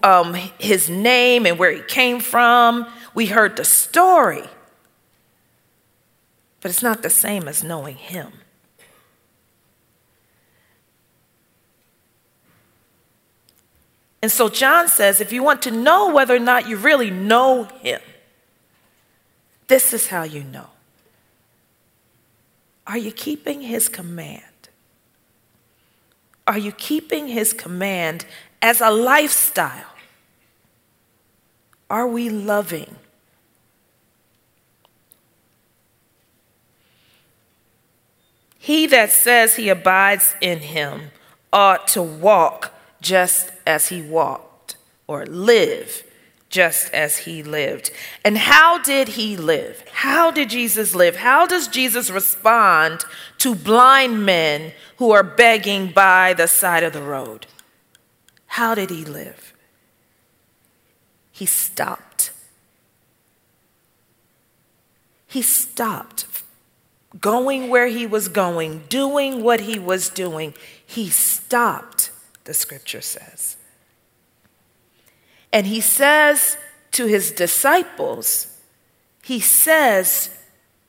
um, 0.02 0.34
his 0.58 0.90
name 0.90 1.46
and 1.46 1.58
where 1.58 1.70
he 1.70 1.82
came 1.82 2.20
from. 2.20 2.86
We 3.14 3.26
heard 3.26 3.56
the 3.56 3.64
story. 3.64 4.44
But 6.60 6.70
it's 6.70 6.82
not 6.82 7.02
the 7.02 7.10
same 7.10 7.46
as 7.48 7.62
knowing 7.62 7.96
him. 7.96 8.32
And 14.22 14.32
so 14.32 14.48
John 14.48 14.88
says 14.88 15.20
if 15.20 15.32
you 15.32 15.42
want 15.42 15.62
to 15.62 15.70
know 15.70 16.12
whether 16.12 16.34
or 16.34 16.40
not 16.40 16.68
you 16.68 16.76
really 16.76 17.10
know 17.12 17.64
him, 17.80 18.00
this 19.68 19.92
is 19.92 20.08
how 20.08 20.24
you 20.24 20.42
know. 20.42 20.66
Are 22.86 22.98
you 22.98 23.12
keeping 23.12 23.62
his 23.62 23.88
command? 23.88 24.42
Are 26.46 26.58
you 26.58 26.72
keeping 26.72 27.28
his 27.28 27.52
command 27.52 28.24
as 28.62 28.80
a 28.80 28.90
lifestyle? 28.90 29.94
Are 31.90 32.06
we 32.06 32.30
loving? 32.30 32.96
He 38.58 38.86
that 38.88 39.12
says 39.12 39.56
he 39.56 39.68
abides 39.68 40.34
in 40.40 40.58
him 40.58 41.10
ought 41.52 41.86
to 41.88 42.02
walk 42.02 42.72
just 43.00 43.52
as 43.64 43.88
he 43.88 44.02
walked, 44.02 44.76
or 45.06 45.24
live 45.26 46.02
just 46.48 46.92
as 46.94 47.18
he 47.18 47.42
lived. 47.42 47.90
And 48.24 48.38
how 48.38 48.78
did 48.78 49.08
he 49.08 49.36
live? 49.36 49.84
How 49.92 50.30
did 50.30 50.50
Jesus 50.50 50.94
live? 50.94 51.16
How 51.16 51.46
does 51.46 51.68
Jesus 51.68 52.10
respond 52.10 53.04
to 53.38 53.54
blind 53.54 54.24
men 54.24 54.72
who 54.98 55.10
are 55.10 55.22
begging 55.22 55.90
by 55.90 56.34
the 56.34 56.46
side 56.46 56.82
of 56.82 56.92
the 56.92 57.02
road? 57.02 57.46
How 58.46 58.74
did 58.74 58.90
he 58.90 59.04
live? 59.04 59.54
He 61.32 61.46
stopped. 61.46 62.30
He 65.26 65.42
stopped 65.42 66.26
going 67.20 67.68
where 67.68 67.86
he 67.86 68.06
was 68.06 68.28
going, 68.28 68.84
doing 68.88 69.42
what 69.42 69.60
he 69.60 69.78
was 69.78 70.08
doing. 70.08 70.54
He 70.84 71.08
stopped, 71.10 72.10
the 72.44 72.54
scripture 72.54 73.00
says. 73.00 73.55
And 75.56 75.66
he 75.66 75.80
says 75.80 76.58
to 76.90 77.06
his 77.06 77.30
disciples, 77.30 78.60
he 79.22 79.40
says 79.40 80.28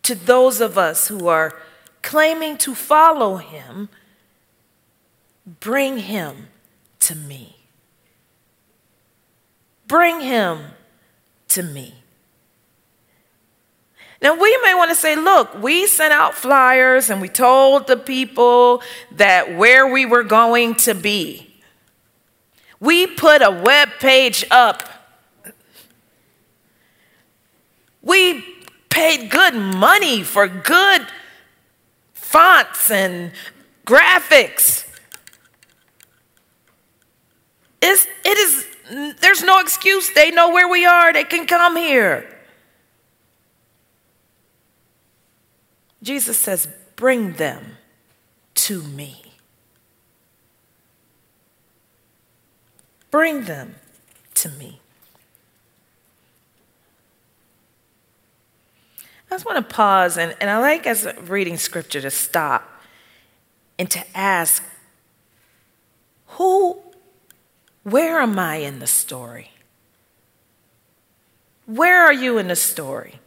to 0.04 0.14
those 0.14 0.60
of 0.60 0.78
us 0.78 1.08
who 1.08 1.30
are 1.30 1.58
claiming 2.02 2.58
to 2.58 2.76
follow 2.76 3.38
him, 3.38 3.88
bring 5.62 6.00
him 6.00 6.50
to 7.00 7.16
me. 7.16 7.56
Bring 9.88 10.20
him 10.20 10.60
to 11.48 11.64
me. 11.64 11.96
Now, 14.22 14.36
we 14.36 14.60
may 14.66 14.74
want 14.74 14.90
to 14.90 14.96
say, 14.96 15.16
look, 15.16 15.64
we 15.64 15.88
sent 15.88 16.12
out 16.12 16.34
flyers 16.34 17.10
and 17.10 17.22
we 17.22 17.30
told 17.30 17.88
the 17.88 17.96
people 17.96 18.82
that 19.14 19.56
where 19.56 19.88
we 19.88 20.06
were 20.06 20.24
going 20.24 20.76
to 20.76 20.94
be. 20.94 21.47
We 22.80 23.08
put 23.08 23.42
a 23.42 23.52
web 23.52 23.90
page 24.00 24.46
up. 24.52 24.84
We 28.02 28.44
paid 28.90 29.30
good 29.30 29.56
money 29.56 30.24
for 30.24 30.48
good 30.48 31.08
fonts 32.14 32.92
and 32.92 33.32
graphics. 33.86 34.86
It's, 37.82 38.08
it 38.24 38.38
is, 38.38 38.66
there's 39.20 39.44
no 39.44 39.60
excuse. 39.60 40.12
They 40.14 40.32
know 40.32 40.52
where 40.52 40.68
we 40.68 40.86
are, 40.86 41.14
they 41.14 41.24
can 41.24 41.48
come 41.48 41.76
here. 41.76 42.34
Jesus 46.02 46.38
says, 46.38 46.68
Bring 46.96 47.34
them 47.34 47.78
to 48.56 48.82
me. 48.82 49.27
Bring 53.18 53.46
them 53.46 53.74
to 54.36 54.48
me. 54.48 54.80
I 59.00 59.34
just 59.34 59.44
want 59.44 59.58
to 59.58 59.76
pause, 59.76 60.20
and, 60.20 60.36
and 60.40 60.52
I 60.52 60.60
like 60.60 60.86
as 60.86 61.12
reading 61.24 61.58
scripture 61.58 62.00
to 62.00 62.12
stop 62.12 62.84
and 63.80 63.90
to 63.90 64.06
ask, 64.16 64.64
who, 66.28 66.78
where 67.82 68.20
am 68.20 68.38
I 68.38 68.58
in 68.58 68.78
the 68.78 68.86
story? 68.86 69.50
Where 71.66 72.04
are 72.04 72.14
you 72.14 72.38
in 72.38 72.50
the 72.50 72.56
story? 72.56 73.20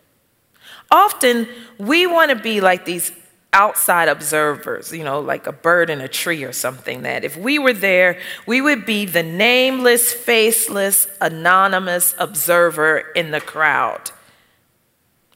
Often 0.89 1.49
we 1.79 2.07
want 2.07 2.31
to 2.31 2.37
be 2.37 2.61
like 2.61 2.85
these 2.85 3.11
outside 3.53 4.09
observers, 4.09 4.93
you 4.93 5.03
know, 5.03 5.21
like 5.21 5.47
a 5.47 5.53
bird 5.53 5.91
in 5.91 6.01
a 6.01 6.09
tree 6.09 6.45
or 6.45 6.53
something, 6.53 7.03
that 7.03 7.25
if 7.25 7.37
we 7.37 7.59
were 7.59 7.73
there, 7.73 8.19
we 8.47 8.61
would 8.61 8.87
be 8.87 9.05
the 9.05 9.23
nameless, 9.23 10.13
faceless, 10.13 11.09
anonymous 11.21 12.15
observer 12.19 12.99
in 12.99 13.33
the 13.33 13.41
crowd, 13.41 14.13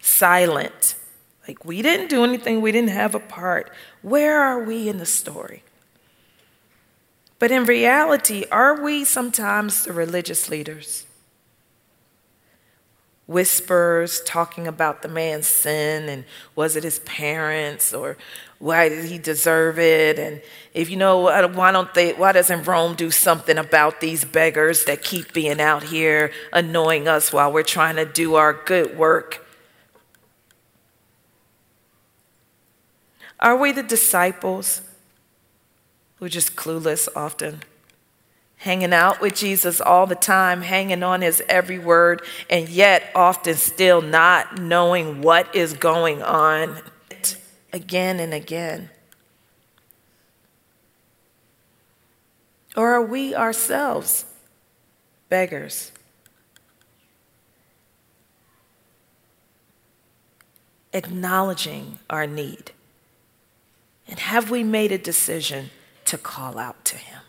silent. 0.00 0.94
Like 1.48 1.64
we 1.64 1.82
didn't 1.82 2.08
do 2.08 2.24
anything, 2.24 2.60
we 2.60 2.72
didn't 2.72 2.90
have 2.90 3.14
a 3.14 3.20
part. 3.20 3.70
Where 4.02 4.40
are 4.40 4.62
we 4.62 4.88
in 4.88 4.98
the 4.98 5.06
story? 5.06 5.62
But 7.38 7.50
in 7.50 7.64
reality, 7.64 8.44
are 8.50 8.80
we 8.80 9.04
sometimes 9.04 9.84
the 9.84 9.92
religious 9.92 10.48
leaders? 10.48 11.03
Whispers 13.26 14.20
talking 14.22 14.66
about 14.66 15.02
the 15.02 15.08
man's 15.08 15.46
sin 15.46 16.08
and 16.08 16.24
was 16.54 16.76
it 16.76 16.84
his 16.84 16.98
parents 17.00 17.94
or 17.94 18.18
why 18.58 18.88
did 18.88 19.06
he 19.06 19.18
deserve 19.18 19.78
it? 19.78 20.18
And 20.18 20.42
if 20.74 20.90
you 20.90 20.96
know 20.96 21.20
why 21.20 21.72
don't 21.72 21.92
they 21.94 22.12
why 22.12 22.32
doesn't 22.32 22.64
rome 22.64 22.94
do 22.94 23.10
something 23.10 23.58
about 23.58 24.00
these 24.00 24.24
beggars 24.24 24.84
that 24.84 25.02
keep 25.02 25.32
being 25.32 25.60
out 25.60 25.84
here 25.84 26.32
annoying 26.52 27.08
us 27.08 27.32
while 27.32 27.52
we're 27.52 27.62
trying 27.62 27.96
to 27.96 28.04
do 28.04 28.34
our 28.34 28.52
good 28.52 28.96
work? 28.96 29.46
Are 33.40 33.56
we 33.56 33.72
the 33.72 33.82
disciples 33.82 34.82
who 36.16 36.26
are 36.26 36.30
just 36.30 36.56
clueless 36.56 37.08
often 37.16 37.62
hanging 38.64 38.94
out 38.94 39.20
with 39.20 39.34
Jesus 39.34 39.78
all 39.78 40.06
the 40.06 40.14
time, 40.14 40.62
hanging 40.62 41.02
on 41.02 41.20
his 41.20 41.42
every 41.50 41.78
word, 41.78 42.22
and 42.48 42.66
yet 42.66 43.10
often 43.14 43.54
still 43.54 44.00
not 44.00 44.58
knowing 44.58 45.20
what 45.20 45.54
is 45.54 45.74
going 45.74 46.22
on 46.22 46.80
again 47.74 48.18
and 48.20 48.32
again? 48.32 48.88
Or 52.74 52.94
are 52.94 53.02
we 53.04 53.34
ourselves 53.34 54.24
beggars? 55.28 55.92
Acknowledging 60.94 61.98
our 62.08 62.26
need. 62.26 62.70
And 64.08 64.18
have 64.18 64.50
we 64.50 64.62
made 64.62 64.90
a 64.90 64.98
decision 64.98 65.68
to 66.06 66.16
call 66.16 66.58
out 66.58 66.82
to 66.86 66.96
Him? 66.96 67.23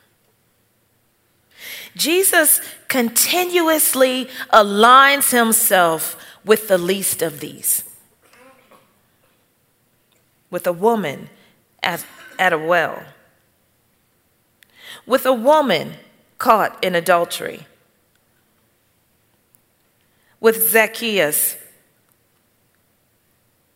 Jesus 1.95 2.61
continuously 2.87 4.27
aligns 4.51 5.31
himself 5.31 6.17
with 6.43 6.67
the 6.67 6.77
least 6.77 7.21
of 7.21 7.39
these. 7.39 7.83
With 10.49 10.67
a 10.67 10.73
woman 10.73 11.29
at, 11.81 12.05
at 12.37 12.53
a 12.53 12.57
well, 12.57 13.03
with 15.05 15.25
a 15.25 15.33
woman 15.33 15.93
caught 16.37 16.83
in 16.83 16.95
adultery, 16.95 17.65
with 20.39 20.69
Zacchaeus, 20.69 21.57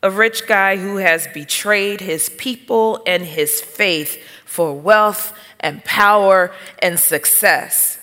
a 0.01 0.09
rich 0.09 0.47
guy 0.47 0.77
who 0.77 0.97
has 0.97 1.27
betrayed 1.27 1.99
his 1.99 2.29
people 2.29 3.01
and 3.05 3.23
his 3.23 3.59
faith 3.59 4.21
for 4.45 4.73
wealth 4.73 5.33
and 5.59 5.83
power 5.83 6.51
and 6.79 6.99
success. 6.99 7.98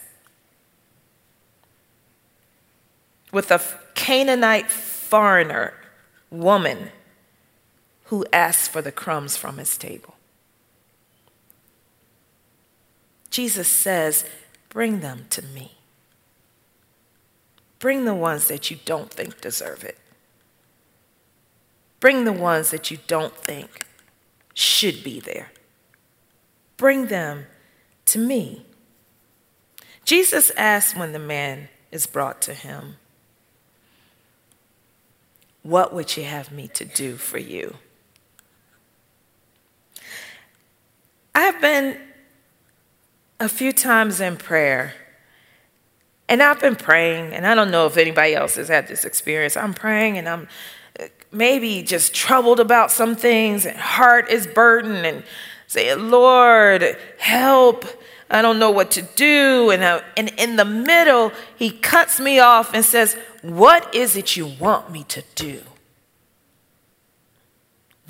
With 3.33 3.51
a 3.51 3.61
Canaanite 3.95 4.71
foreigner 4.71 5.75
woman 6.31 6.91
who 8.05 8.25
asked 8.33 8.71
for 8.71 8.83
the 8.83 8.93
crumbs 8.93 9.37
from 9.37 9.59
his 9.59 9.77
table. 9.77 10.15
Jesus 13.31 13.69
says, 13.69 14.25
Bring 14.69 15.01
them 15.01 15.27
to 15.31 15.43
me. 15.43 15.73
Bring 17.79 18.05
the 18.05 18.15
ones 18.15 18.49
that 18.49 18.71
you 18.71 18.79
don't 18.85 19.11
think 19.11 19.41
deserve 19.41 19.85
it. 19.85 19.99
Bring 22.01 22.25
the 22.25 22.33
ones 22.33 22.71
that 22.71 22.91
you 22.91 22.99
don't 23.07 23.37
think 23.37 23.87
should 24.55 25.03
be 25.03 25.21
there. 25.21 25.51
Bring 26.77 27.07
them 27.07 27.47
to 28.07 28.19
me. 28.19 28.65
Jesus 30.05 30.51
asks 30.57 30.97
when 30.97 31.12
the 31.12 31.19
man 31.19 31.69
is 31.91 32.07
brought 32.07 32.41
to 32.43 32.55
him, 32.55 32.97
what 35.66 35.92
would 35.92 36.16
you 36.16 36.24
have 36.24 36.52
me 36.52 36.68
to 36.68 36.85
do 36.85 37.16
for 37.16 37.38
you? 37.38 37.76
I 41.35 41.40
have 41.40 41.61
been 41.61 41.98
a 43.40 43.48
few 43.48 43.72
times 43.72 44.20
in 44.20 44.37
prayer, 44.37 44.94
and 46.29 46.42
I've 46.42 46.61
been 46.61 46.76
praying, 46.76 47.35
and 47.35 47.46
I 47.46 47.55
don't 47.55 47.70
know 47.70 47.87
if 47.87 47.96
anybody 47.96 48.35
else 48.35 48.55
has 48.55 48.68
had 48.68 48.88
this 48.88 49.05
experience. 49.05 49.57
I'm 49.57 49.74
praying, 49.74 50.18
and 50.18 50.29
I'm 50.29 50.48
maybe 51.33 51.83
just 51.83 52.14
troubled 52.14 52.61
about 52.61 52.90
some 52.90 53.16
things, 53.16 53.66
and 53.66 53.76
heart 53.76 54.31
is 54.31 54.46
burdened, 54.46 55.05
and 55.05 55.24
saying, 55.66 56.11
Lord, 56.11 56.96
help. 57.18 57.85
I 58.29 58.42
don't 58.42 58.59
know 58.59 58.70
what 58.70 58.90
to 58.92 59.02
do. 59.02 59.70
And, 59.70 59.85
I, 59.85 60.02
and 60.16 60.31
in 60.37 60.57
the 60.57 60.64
middle, 60.64 61.33
he 61.57 61.70
cuts 61.70 62.18
me 62.18 62.38
off 62.38 62.74
and 62.74 62.85
says, 62.85 63.16
What 63.42 63.94
is 63.94 64.16
it 64.16 64.37
you 64.37 64.46
want 64.46 64.90
me 64.90 65.05
to 65.05 65.22
do? 65.35 65.62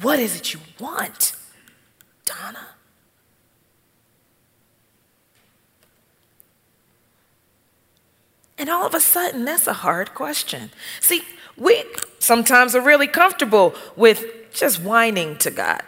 What 0.00 0.18
is 0.18 0.36
it 0.36 0.52
you 0.52 0.60
want, 0.78 1.32
Donna? 2.24 2.68
And 8.58 8.70
all 8.70 8.86
of 8.86 8.94
a 8.94 9.00
sudden, 9.00 9.44
that's 9.44 9.66
a 9.66 9.74
hard 9.74 10.14
question. 10.14 10.70
See, 11.00 11.22
we 11.56 11.84
sometimes 12.18 12.74
are 12.74 12.80
really 12.80 13.06
comfortable 13.06 13.74
with 13.96 14.24
just 14.52 14.80
whining 14.80 15.36
to 15.38 15.50
God. 15.50 15.82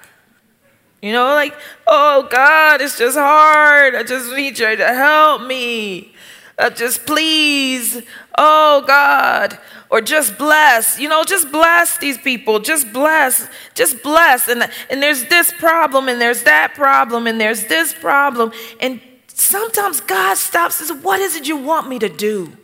You 1.00 1.12
know, 1.12 1.26
like, 1.26 1.54
oh 1.86 2.28
God, 2.30 2.80
it's 2.80 2.98
just 2.98 3.16
hard. 3.16 3.94
I 3.94 4.02
just 4.02 4.32
need 4.34 4.58
you 4.58 4.76
to 4.76 4.86
help 4.94 5.42
me. 5.42 6.12
Uh, 6.58 6.70
just 6.70 7.06
please, 7.06 8.02
oh 8.36 8.82
God, 8.84 9.58
or 9.90 10.00
just 10.00 10.36
bless, 10.36 10.98
you 10.98 11.08
know, 11.08 11.22
just 11.22 11.52
bless 11.52 11.98
these 11.98 12.18
people, 12.18 12.58
just 12.58 12.92
bless, 12.92 13.48
just 13.74 14.02
bless. 14.02 14.48
And, 14.48 14.68
and 14.90 15.00
there's 15.00 15.24
this 15.26 15.52
problem, 15.52 16.08
and 16.08 16.20
there's 16.20 16.42
that 16.42 16.74
problem, 16.74 17.28
and 17.28 17.40
there's 17.40 17.66
this 17.66 17.92
problem. 17.92 18.50
And 18.80 19.00
sometimes 19.28 20.00
God 20.00 20.36
stops 20.36 20.80
and 20.80 20.88
says, 20.88 21.02
What 21.02 21.20
is 21.20 21.36
it 21.36 21.46
you 21.46 21.56
want 21.56 21.88
me 21.88 22.00
to 22.00 22.08
do? 22.08 22.56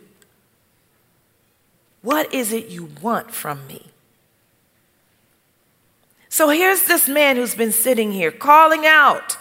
What 2.01 2.33
is 2.33 2.51
it 2.51 2.67
you 2.67 2.89
want 3.01 3.31
from 3.31 3.65
me? 3.65 3.87
So 6.35 6.49
here's 6.49 6.83
this 6.83 7.07
man 7.07 7.37
who's 7.37 7.55
been 7.55 7.71
sitting 7.71 8.11
here 8.11 8.29
calling 8.29 8.85
out, 8.85 9.37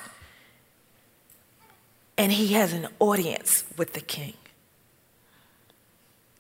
and 2.17 2.31
he 2.31 2.53
has 2.53 2.73
an 2.73 2.87
audience 3.01 3.65
with 3.77 3.95
the 3.95 4.01
king. 4.01 4.35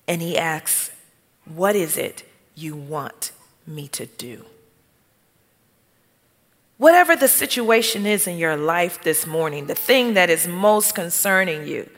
And 0.06 0.22
he 0.22 0.38
asks, 0.38 0.92
What 1.44 1.74
is 1.74 1.96
it 1.96 2.22
you 2.54 2.76
want 2.76 3.32
me 3.66 3.88
to 3.88 4.06
do? 4.06 4.44
Whatever 6.78 7.16
the 7.16 7.26
situation 7.26 8.06
is 8.06 8.28
in 8.28 8.38
your 8.38 8.56
life 8.56 9.02
this 9.02 9.26
morning, 9.26 9.66
the 9.66 9.74
thing 9.74 10.14
that 10.14 10.30
is 10.30 10.46
most 10.46 10.94
concerning 10.94 11.66
you, 11.66 11.90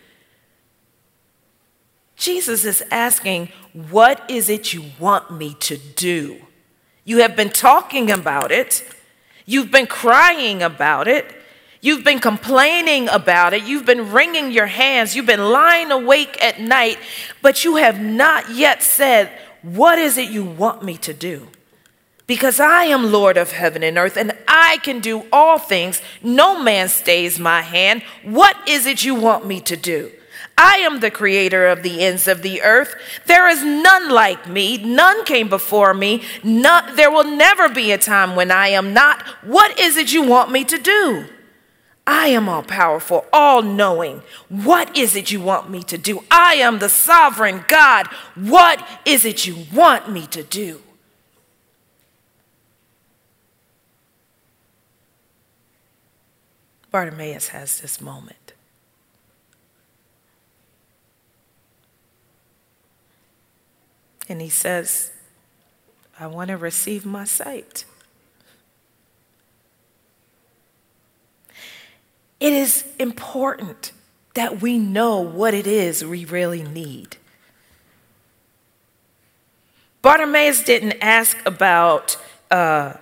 Jesus 2.16 2.64
is 2.64 2.82
asking, 2.90 3.50
What 3.74 4.24
is 4.30 4.48
it 4.48 4.72
you 4.72 4.92
want 4.98 5.30
me 5.30 5.52
to 5.60 5.76
do? 5.76 6.40
You 7.06 7.18
have 7.18 7.36
been 7.36 7.50
talking 7.50 8.10
about 8.10 8.50
it. 8.50 8.84
You've 9.46 9.70
been 9.70 9.86
crying 9.86 10.60
about 10.60 11.06
it. 11.06 11.24
You've 11.80 12.02
been 12.02 12.18
complaining 12.18 13.08
about 13.08 13.54
it. 13.54 13.62
You've 13.62 13.86
been 13.86 14.10
wringing 14.10 14.50
your 14.50 14.66
hands. 14.66 15.14
You've 15.14 15.24
been 15.24 15.52
lying 15.52 15.92
awake 15.92 16.36
at 16.42 16.60
night, 16.60 16.98
but 17.42 17.64
you 17.64 17.76
have 17.76 18.00
not 18.00 18.50
yet 18.50 18.82
said, 18.82 19.30
What 19.62 20.00
is 20.00 20.18
it 20.18 20.30
you 20.30 20.42
want 20.44 20.82
me 20.82 20.96
to 20.98 21.14
do? 21.14 21.46
Because 22.26 22.58
I 22.58 22.86
am 22.86 23.12
Lord 23.12 23.36
of 23.36 23.52
heaven 23.52 23.84
and 23.84 23.96
earth, 23.96 24.16
and 24.16 24.32
I 24.48 24.78
can 24.78 24.98
do 24.98 25.26
all 25.32 25.58
things. 25.58 26.02
No 26.24 26.60
man 26.60 26.88
stays 26.88 27.38
my 27.38 27.62
hand. 27.62 28.02
What 28.24 28.56
is 28.68 28.84
it 28.84 29.04
you 29.04 29.14
want 29.14 29.46
me 29.46 29.60
to 29.60 29.76
do? 29.76 30.10
I 30.58 30.76
am 30.76 31.00
the 31.00 31.10
creator 31.10 31.66
of 31.66 31.82
the 31.82 32.02
ends 32.02 32.26
of 32.26 32.42
the 32.42 32.62
earth. 32.62 32.94
There 33.26 33.48
is 33.48 33.62
none 33.62 34.08
like 34.10 34.48
me. 34.48 34.78
None 34.78 35.24
came 35.24 35.48
before 35.48 35.92
me. 35.92 36.22
None, 36.42 36.96
there 36.96 37.10
will 37.10 37.24
never 37.24 37.68
be 37.68 37.92
a 37.92 37.98
time 37.98 38.34
when 38.36 38.50
I 38.50 38.68
am 38.68 38.94
not. 38.94 39.22
What 39.44 39.78
is 39.78 39.96
it 39.96 40.12
you 40.12 40.22
want 40.22 40.50
me 40.50 40.64
to 40.64 40.78
do? 40.78 41.26
I 42.06 42.28
am 42.28 42.48
all 42.48 42.62
powerful, 42.62 43.26
all 43.32 43.62
knowing. 43.62 44.22
What 44.48 44.96
is 44.96 45.16
it 45.16 45.30
you 45.30 45.40
want 45.40 45.68
me 45.68 45.82
to 45.84 45.98
do? 45.98 46.24
I 46.30 46.54
am 46.54 46.78
the 46.78 46.88
sovereign 46.88 47.64
God. 47.66 48.06
What 48.34 48.86
is 49.04 49.24
it 49.24 49.46
you 49.46 49.66
want 49.74 50.08
me 50.08 50.26
to 50.28 50.42
do? 50.42 50.80
Bartimaeus 56.92 57.48
has 57.48 57.80
this 57.80 58.00
moment. 58.00 58.55
And 64.28 64.40
he 64.40 64.48
says, 64.48 65.10
I 66.18 66.26
want 66.26 66.48
to 66.48 66.56
receive 66.56 67.04
my 67.06 67.24
sight. 67.24 67.84
It 72.40 72.52
is 72.52 72.84
important 72.98 73.92
that 74.34 74.60
we 74.60 74.78
know 74.78 75.20
what 75.20 75.54
it 75.54 75.66
is 75.66 76.04
we 76.04 76.24
really 76.24 76.62
need. 76.62 77.16
Bartimaeus 80.02 80.62
didn't 80.62 80.98
ask 81.00 81.36
about, 81.46 82.16
uh, 82.50 82.94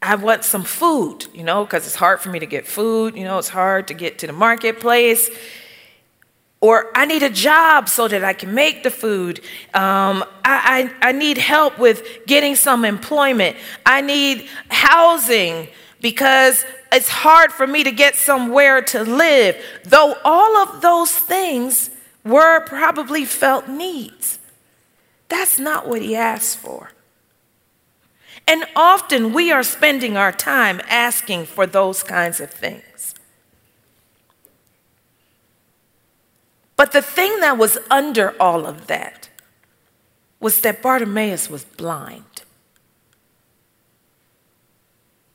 I 0.00 0.14
want 0.14 0.44
some 0.44 0.62
food, 0.62 1.26
you 1.34 1.42
know, 1.42 1.64
because 1.64 1.86
it's 1.86 1.96
hard 1.96 2.20
for 2.20 2.28
me 2.30 2.38
to 2.38 2.46
get 2.46 2.66
food. 2.66 3.16
You 3.16 3.24
know, 3.24 3.38
it's 3.38 3.48
hard 3.48 3.88
to 3.88 3.94
get 3.94 4.18
to 4.18 4.26
the 4.26 4.32
marketplace. 4.32 5.30
Or 6.60 6.90
I 6.94 7.06
need 7.06 7.22
a 7.22 7.30
job 7.30 7.88
so 7.88 8.08
that 8.08 8.24
I 8.24 8.32
can 8.32 8.52
make 8.52 8.82
the 8.82 8.90
food. 8.90 9.38
Um, 9.74 10.24
I, 10.44 10.90
I, 11.00 11.08
I 11.08 11.12
need 11.12 11.38
help 11.38 11.78
with 11.78 12.26
getting 12.26 12.56
some 12.56 12.84
employment. 12.84 13.56
I 13.86 14.00
need 14.00 14.48
housing 14.68 15.68
because 16.00 16.64
it's 16.92 17.08
hard 17.08 17.52
for 17.52 17.66
me 17.66 17.84
to 17.84 17.92
get 17.92 18.16
somewhere 18.16 18.82
to 18.82 19.04
live. 19.04 19.56
Though 19.84 20.16
all 20.24 20.56
of 20.56 20.80
those 20.80 21.12
things 21.12 21.90
were 22.24 22.60
probably 22.66 23.24
felt 23.24 23.68
needs. 23.68 24.38
That's 25.28 25.58
not 25.58 25.88
what 25.88 26.02
he 26.02 26.16
asked 26.16 26.58
for. 26.58 26.92
And 28.46 28.64
often 28.74 29.32
we 29.32 29.52
are 29.52 29.62
spending 29.62 30.16
our 30.16 30.32
time 30.32 30.80
asking 30.88 31.46
for 31.46 31.66
those 31.66 32.02
kinds 32.02 32.40
of 32.40 32.50
things. 32.50 33.14
But 36.78 36.92
the 36.92 37.02
thing 37.02 37.40
that 37.40 37.58
was 37.58 37.76
under 37.90 38.40
all 38.40 38.64
of 38.64 38.86
that 38.86 39.28
was 40.38 40.60
that 40.60 40.80
Bartimaeus 40.80 41.50
was 41.50 41.64
blind. 41.64 42.44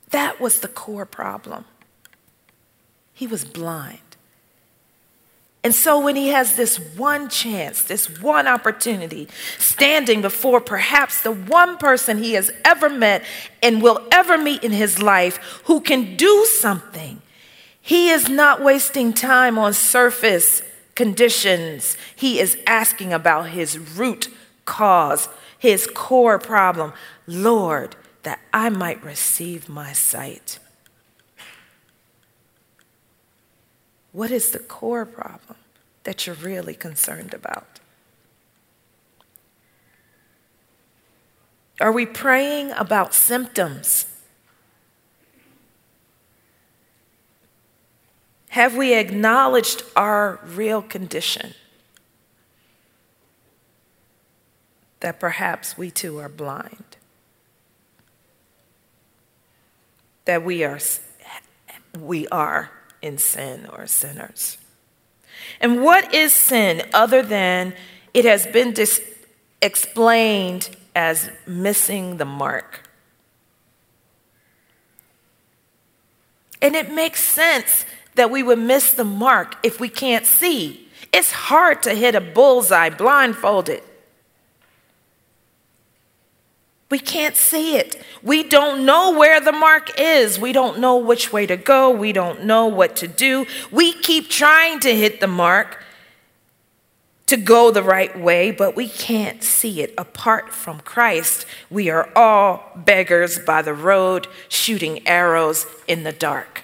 That 0.08 0.40
was 0.40 0.60
the 0.60 0.68
core 0.68 1.04
problem. 1.04 1.66
He 3.12 3.26
was 3.26 3.44
blind. 3.44 3.98
And 5.62 5.74
so, 5.74 5.98
when 5.98 6.16
he 6.16 6.28
has 6.28 6.56
this 6.56 6.78
one 6.78 7.28
chance, 7.28 7.82
this 7.82 8.20
one 8.20 8.46
opportunity, 8.46 9.28
standing 9.58 10.22
before 10.22 10.62
perhaps 10.62 11.20
the 11.20 11.32
one 11.32 11.76
person 11.76 12.22
he 12.22 12.32
has 12.32 12.50
ever 12.64 12.88
met 12.88 13.22
and 13.62 13.82
will 13.82 14.06
ever 14.10 14.38
meet 14.38 14.64
in 14.64 14.72
his 14.72 15.02
life 15.02 15.60
who 15.64 15.82
can 15.82 16.16
do 16.16 16.46
something, 16.46 17.20
he 17.82 18.08
is 18.08 18.30
not 18.30 18.62
wasting 18.62 19.12
time 19.12 19.58
on 19.58 19.74
surface 19.74 20.62
conditions. 20.94 21.96
He 22.14 22.40
is 22.40 22.58
asking 22.66 23.12
about 23.12 23.50
his 23.50 23.78
root 23.78 24.28
cause, 24.64 25.28
his 25.58 25.86
core 25.86 26.38
problem. 26.38 26.92
Lord, 27.26 27.96
that 28.22 28.40
I 28.52 28.68
might 28.70 29.02
receive 29.04 29.68
my 29.68 29.92
sight. 29.92 30.58
What 34.12 34.30
is 34.30 34.50
the 34.50 34.60
core 34.60 35.04
problem 35.04 35.58
that 36.04 36.26
you're 36.26 36.36
really 36.36 36.74
concerned 36.74 37.34
about? 37.34 37.80
Are 41.80 41.90
we 41.90 42.06
praying 42.06 42.70
about 42.72 43.12
symptoms? 43.12 44.06
Have 48.54 48.76
we 48.76 48.94
acknowledged 48.94 49.82
our 49.96 50.38
real 50.44 50.80
condition? 50.80 51.54
That 55.00 55.18
perhaps 55.18 55.76
we 55.76 55.90
too 55.90 56.18
are 56.20 56.28
blind. 56.28 56.96
That 60.26 60.44
we 60.44 60.62
are, 60.62 60.78
we 61.98 62.28
are 62.28 62.70
in 63.02 63.18
sin 63.18 63.66
or 63.72 63.88
sinners. 63.88 64.56
And 65.60 65.82
what 65.82 66.14
is 66.14 66.32
sin 66.32 66.82
other 66.94 67.22
than 67.24 67.74
it 68.14 68.24
has 68.24 68.46
been 68.46 68.72
dis- 68.72 69.02
explained 69.62 70.76
as 70.94 71.28
missing 71.44 72.18
the 72.18 72.24
mark? 72.24 72.88
And 76.62 76.76
it 76.76 76.92
makes 76.92 77.24
sense 77.24 77.84
that 78.16 78.30
we 78.30 78.42
would 78.42 78.58
miss 78.58 78.92
the 78.92 79.04
mark 79.04 79.56
if 79.62 79.80
we 79.80 79.88
can't 79.88 80.26
see. 80.26 80.88
It's 81.12 81.32
hard 81.32 81.82
to 81.84 81.94
hit 81.94 82.14
a 82.14 82.20
bullseye 82.20 82.90
blindfolded. 82.90 83.82
We 86.90 86.98
can't 86.98 87.36
see 87.36 87.76
it. 87.76 88.00
We 88.22 88.42
don't 88.44 88.84
know 88.84 89.18
where 89.18 89.40
the 89.40 89.52
mark 89.52 89.98
is. 89.98 90.38
We 90.38 90.52
don't 90.52 90.78
know 90.78 90.96
which 90.96 91.32
way 91.32 91.46
to 91.46 91.56
go. 91.56 91.90
We 91.90 92.12
don't 92.12 92.44
know 92.44 92.66
what 92.66 92.96
to 92.96 93.08
do. 93.08 93.46
We 93.70 93.92
keep 93.92 94.28
trying 94.28 94.80
to 94.80 94.94
hit 94.94 95.20
the 95.20 95.26
mark 95.26 95.82
to 97.26 97.36
go 97.36 97.70
the 97.70 97.82
right 97.82 98.18
way, 98.18 98.50
but 98.50 98.76
we 98.76 98.88
can't 98.88 99.42
see 99.42 99.80
it. 99.80 99.94
Apart 99.96 100.52
from 100.52 100.80
Christ, 100.80 101.46
we 101.70 101.88
are 101.88 102.10
all 102.14 102.70
beggars 102.76 103.38
by 103.38 103.62
the 103.62 103.74
road, 103.74 104.26
shooting 104.48 105.06
arrows 105.08 105.66
in 105.88 106.02
the 106.02 106.12
dark. 106.12 106.63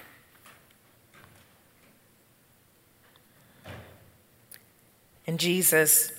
And 5.31 5.39
Jesus, 5.39 6.11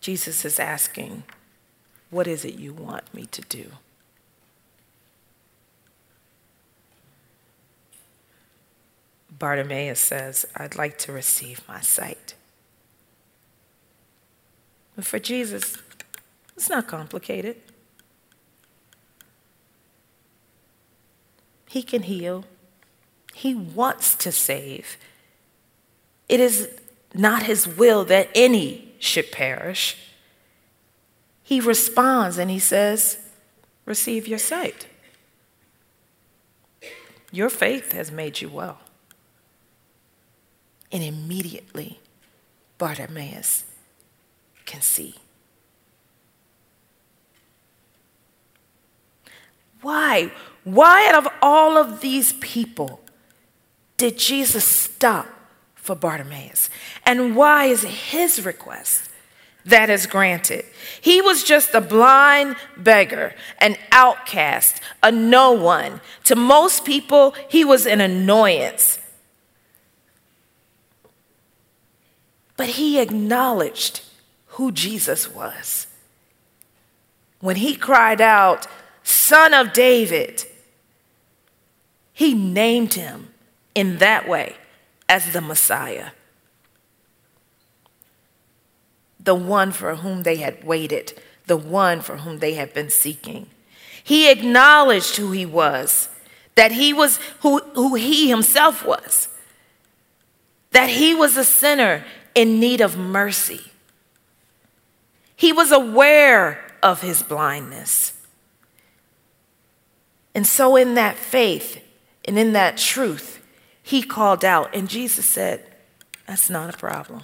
Jesus 0.00 0.46
is 0.46 0.58
asking, 0.58 1.24
what 2.08 2.26
is 2.26 2.42
it 2.42 2.54
you 2.54 2.72
want 2.72 3.12
me 3.12 3.26
to 3.26 3.42
do? 3.42 3.66
Bartimaeus 9.38 10.00
says, 10.00 10.46
I'd 10.56 10.74
like 10.74 10.96
to 11.00 11.12
receive 11.12 11.60
my 11.68 11.82
sight. 11.82 12.34
But 14.96 15.04
for 15.04 15.18
Jesus, 15.18 15.76
it's 16.56 16.70
not 16.70 16.88
complicated. 16.88 17.56
He 21.68 21.82
can 21.82 22.04
heal, 22.04 22.46
He 23.34 23.54
wants 23.54 24.14
to 24.14 24.32
save. 24.32 24.96
It 26.26 26.40
is 26.40 26.70
not 27.14 27.44
His 27.44 27.66
will 27.66 28.04
that 28.06 28.28
any 28.34 28.92
should 28.98 29.30
perish 29.32 29.96
he 31.44 31.60
responds 31.60 32.38
and 32.38 32.50
he 32.50 32.58
says, 32.58 33.18
Receive 33.84 34.26
your 34.26 34.38
sight. 34.38 34.88
Your 37.30 37.50
faith 37.50 37.92
has 37.92 38.10
made 38.10 38.40
you 38.40 38.48
well. 38.48 38.78
And 40.90 41.02
immediately, 41.02 42.00
Bartimaeus 42.78 43.64
can 44.64 44.80
see. 44.80 45.16
Why? 49.82 50.32
Why, 50.62 51.06
out 51.08 51.26
of 51.26 51.32
all 51.42 51.76
of 51.76 52.00
these 52.00 52.32
people, 52.34 53.00
did 53.98 54.16
Jesus 54.16 54.64
stop 54.64 55.26
for 55.84 55.94
Bartimaeus? 55.94 56.70
And 57.04 57.36
why 57.36 57.66
is 57.66 57.82
his 57.82 58.44
request 58.44 59.10
that 59.66 59.88
is 59.88 60.06
granted. 60.06 60.64
He 61.00 61.22
was 61.22 61.42
just 61.42 61.74
a 61.74 61.80
blind 61.80 62.56
beggar, 62.76 63.34
an 63.58 63.76
outcast, 63.92 64.80
a 65.02 65.10
no 65.10 65.52
one. 65.52 66.00
To 66.24 66.36
most 66.36 66.84
people, 66.84 67.34
he 67.48 67.64
was 67.64 67.86
an 67.86 68.00
annoyance. 68.00 68.98
But 72.56 72.68
he 72.70 73.00
acknowledged 73.00 74.02
who 74.48 74.70
Jesus 74.70 75.32
was. 75.32 75.86
When 77.40 77.56
he 77.56 77.74
cried 77.74 78.20
out, 78.20 78.66
Son 79.02 79.54
of 79.54 79.72
David, 79.72 80.44
he 82.12 82.34
named 82.34 82.94
him 82.94 83.32
in 83.74 83.98
that 83.98 84.28
way 84.28 84.56
as 85.08 85.32
the 85.32 85.40
Messiah 85.40 86.10
the 89.24 89.34
one 89.34 89.72
for 89.72 89.96
whom 89.96 90.22
they 90.22 90.36
had 90.36 90.62
waited, 90.64 91.14
the 91.46 91.56
one 91.56 92.00
for 92.00 92.18
whom 92.18 92.38
they 92.38 92.54
had 92.54 92.72
been 92.74 92.90
seeking. 92.90 93.46
He 94.02 94.30
acknowledged 94.30 95.16
who 95.16 95.32
he 95.32 95.46
was, 95.46 96.08
that 96.54 96.72
he 96.72 96.92
was 96.92 97.18
who, 97.40 97.58
who 97.74 97.94
he 97.94 98.28
himself 98.28 98.84
was, 98.84 99.28
that 100.70 100.90
he 100.90 101.14
was 101.14 101.36
a 101.36 101.44
sinner 101.44 102.04
in 102.34 102.60
need 102.60 102.80
of 102.80 102.96
mercy. 102.96 103.72
He 105.34 105.52
was 105.52 105.72
aware 105.72 106.64
of 106.82 107.00
his 107.00 107.22
blindness. 107.22 108.12
And 110.34 110.46
so, 110.46 110.76
in 110.76 110.94
that 110.94 111.16
faith 111.16 111.82
and 112.26 112.38
in 112.38 112.52
that 112.52 112.76
truth, 112.76 113.40
he 113.86 114.02
called 114.02 114.46
out, 114.46 114.74
and 114.74 114.88
Jesus 114.88 115.26
said, 115.26 115.62
That's 116.26 116.48
not 116.48 116.74
a 116.74 116.78
problem. 116.78 117.20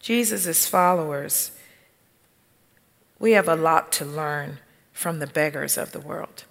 Jesus' 0.00 0.66
followers, 0.66 1.50
we 3.18 3.32
have 3.32 3.46
a 3.46 3.54
lot 3.54 3.92
to 3.92 4.06
learn 4.06 4.56
from 4.90 5.18
the 5.18 5.26
beggars 5.26 5.76
of 5.76 5.92
the 5.92 6.00
world. 6.00 6.44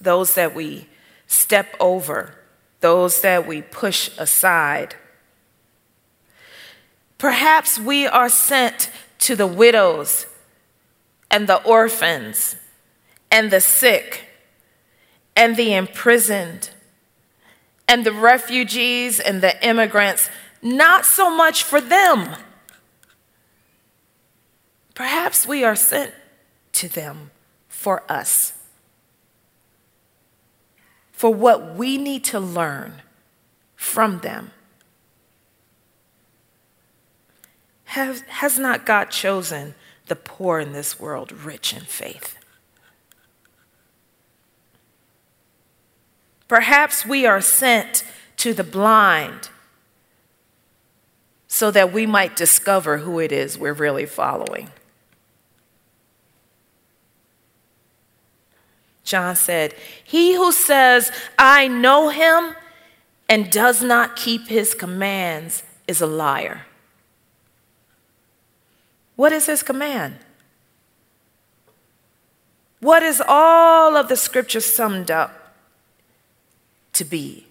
Those 0.00 0.34
that 0.34 0.54
we 0.54 0.86
step 1.26 1.74
over, 1.80 2.36
those 2.78 3.22
that 3.22 3.44
we 3.44 3.60
push 3.60 4.08
aside. 4.18 4.94
Perhaps 7.24 7.78
we 7.78 8.06
are 8.06 8.28
sent 8.28 8.90
to 9.20 9.34
the 9.34 9.46
widows 9.46 10.26
and 11.30 11.46
the 11.46 11.56
orphans 11.62 12.54
and 13.30 13.50
the 13.50 13.62
sick 13.62 14.26
and 15.34 15.56
the 15.56 15.72
imprisoned 15.72 16.68
and 17.88 18.04
the 18.04 18.12
refugees 18.12 19.20
and 19.20 19.40
the 19.40 19.66
immigrants, 19.66 20.28
not 20.60 21.06
so 21.06 21.34
much 21.34 21.62
for 21.62 21.80
them. 21.80 22.36
Perhaps 24.94 25.46
we 25.46 25.64
are 25.64 25.76
sent 25.76 26.12
to 26.72 26.90
them 26.90 27.30
for 27.68 28.02
us, 28.06 28.52
for 31.10 31.32
what 31.32 31.74
we 31.74 31.96
need 31.96 32.22
to 32.24 32.38
learn 32.38 33.00
from 33.76 34.18
them. 34.18 34.50
Has, 37.94 38.22
has 38.22 38.58
not 38.58 38.84
God 38.84 39.04
chosen 39.12 39.76
the 40.06 40.16
poor 40.16 40.58
in 40.58 40.72
this 40.72 40.98
world 40.98 41.30
rich 41.30 41.72
in 41.72 41.82
faith? 41.82 42.36
Perhaps 46.48 47.06
we 47.06 47.24
are 47.24 47.40
sent 47.40 48.02
to 48.38 48.52
the 48.52 48.64
blind 48.64 49.48
so 51.46 51.70
that 51.70 51.92
we 51.92 52.04
might 52.04 52.34
discover 52.34 52.98
who 52.98 53.20
it 53.20 53.30
is 53.30 53.56
we're 53.56 53.72
really 53.72 54.06
following. 54.06 54.70
John 59.04 59.36
said, 59.36 59.72
He 60.02 60.34
who 60.34 60.50
says, 60.50 61.12
I 61.38 61.68
know 61.68 62.08
him, 62.08 62.56
and 63.28 63.52
does 63.52 63.84
not 63.84 64.16
keep 64.16 64.48
his 64.48 64.74
commands 64.74 65.62
is 65.86 66.00
a 66.00 66.08
liar. 66.08 66.62
What 69.16 69.32
is 69.32 69.46
his 69.46 69.62
command? 69.62 70.16
What 72.80 73.02
is 73.02 73.22
all 73.26 73.96
of 73.96 74.08
the 74.08 74.16
scripture 74.16 74.60
summed 74.60 75.10
up 75.10 75.54
to 76.92 77.04
be? 77.04 77.46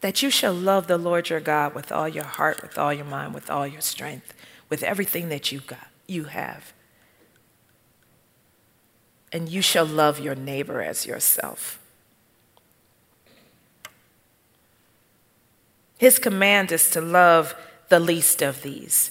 That 0.00 0.22
you 0.22 0.30
shall 0.30 0.54
love 0.54 0.86
the 0.86 0.98
Lord 0.98 1.28
your 1.28 1.40
God 1.40 1.74
with 1.74 1.90
all 1.90 2.08
your 2.08 2.24
heart, 2.24 2.62
with 2.62 2.78
all 2.78 2.92
your 2.92 3.04
mind, 3.04 3.34
with 3.34 3.50
all 3.50 3.66
your 3.66 3.80
strength, 3.80 4.34
with 4.68 4.82
everything 4.82 5.28
that 5.28 5.50
you 5.50 5.60
got, 5.60 5.88
you 6.06 6.24
have. 6.24 6.72
And 9.32 9.48
you 9.48 9.62
shall 9.62 9.86
love 9.86 10.20
your 10.20 10.34
neighbor 10.34 10.80
as 10.80 11.06
yourself. 11.06 11.80
His 15.98 16.18
command 16.18 16.70
is 16.70 16.90
to 16.90 17.00
love 17.00 17.54
the 17.88 18.00
least 18.00 18.42
of 18.42 18.62
these. 18.62 19.10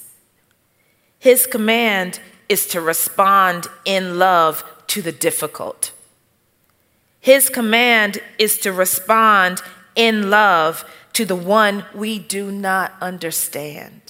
His 1.19 1.47
command 1.47 2.19
is 2.49 2.67
to 2.67 2.81
respond 2.81 3.67
in 3.85 4.19
love 4.19 4.63
to 4.87 5.01
the 5.01 5.11
difficult. 5.11 5.91
His 7.19 7.49
command 7.49 8.21
is 8.37 8.57
to 8.59 8.73
respond 8.73 9.61
in 9.95 10.29
love 10.29 10.83
to 11.13 11.25
the 11.25 11.35
one 11.35 11.85
we 11.93 12.19
do 12.19 12.51
not 12.51 12.93
understand. 12.99 14.01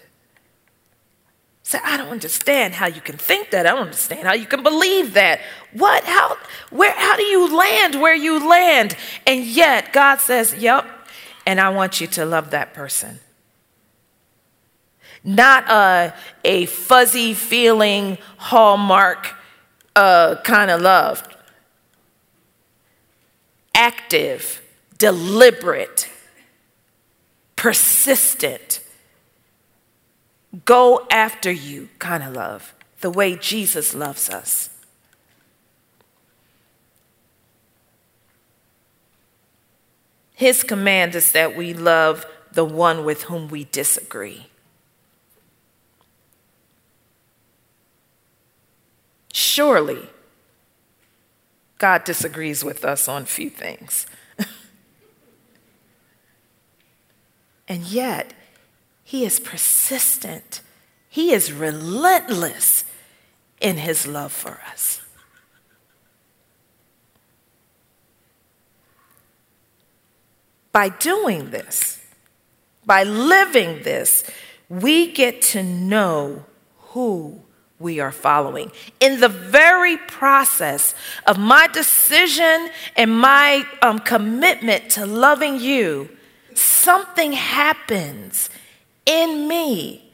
Say, 1.61 1.79
I 1.83 1.95
don't 1.95 2.09
understand 2.09 2.73
how 2.73 2.87
you 2.87 2.99
can 2.99 3.17
think 3.17 3.51
that. 3.51 3.65
I 3.65 3.71
don't 3.71 3.83
understand 3.83 4.27
how 4.27 4.33
you 4.33 4.45
can 4.45 4.63
believe 4.63 5.13
that. 5.13 5.39
What? 5.71 6.03
How? 6.03 6.37
Where? 6.71 6.91
How 6.91 7.15
do 7.15 7.23
you 7.23 7.55
land 7.55 8.01
where 8.01 8.15
you 8.15 8.49
land? 8.49 8.97
And 9.25 9.45
yet 9.45 9.93
God 9.93 10.19
says, 10.19 10.55
"Yep," 10.55 10.85
and 11.45 11.61
I 11.61 11.69
want 11.69 12.01
you 12.01 12.07
to 12.07 12.25
love 12.25 12.49
that 12.49 12.73
person 12.73 13.19
not 15.23 15.69
a, 15.69 16.13
a 16.43 16.65
fuzzy 16.65 17.33
feeling, 17.33 18.17
hallmark 18.37 19.33
uh, 19.95 20.35
kind 20.43 20.69
of 20.69 20.81
love. 20.81 21.23
Active, 23.75 24.61
deliberate, 24.97 26.09
persistent, 27.55 28.81
go 30.65 31.07
after 31.09 31.51
you 31.51 31.89
kind 31.99 32.23
of 32.23 32.33
love, 32.33 32.73
the 33.01 33.09
way 33.09 33.35
Jesus 33.35 33.95
loves 33.95 34.29
us. 34.29 34.69
His 40.35 40.63
command 40.63 41.15
is 41.15 41.31
that 41.31 41.55
we 41.55 41.73
love 41.73 42.25
the 42.51 42.65
one 42.65 43.05
with 43.05 43.23
whom 43.23 43.47
we 43.47 43.63
disagree. 43.65 44.47
Surely, 49.33 50.09
God 51.79 52.03
disagrees 52.05 52.63
with 52.63 52.85
us 52.85 53.07
on 53.07 53.25
few 53.25 53.49
things. 53.49 54.05
and 57.67 57.83
yet, 57.83 58.33
He 59.03 59.25
is 59.25 59.39
persistent, 59.39 60.61
He 61.09 61.33
is 61.33 61.51
relentless 61.51 62.85
in 63.59 63.77
His 63.77 64.05
love 64.05 64.31
for 64.31 64.61
us. 64.71 65.01
By 70.71 70.89
doing 70.89 71.49
this, 71.49 72.03
by 72.85 73.03
living 73.03 73.81
this, 73.83 74.23
we 74.69 75.11
get 75.11 75.41
to 75.41 75.63
know 75.63 76.45
who 76.77 77.42
we 77.83 77.99
are 77.99 78.11
following. 78.11 78.71
In 78.99 79.19
the 79.19 79.29
very 79.29 79.97
process 79.97 80.95
of 81.27 81.37
my 81.37 81.67
decision 81.67 82.69
and 82.95 83.11
my 83.11 83.67
um, 83.81 83.99
commitment 83.99 84.89
to 84.91 85.05
loving 85.05 85.59
you, 85.59 86.09
something 86.55 87.33
happens 87.33 88.49
in 89.05 89.47
me. 89.47 90.11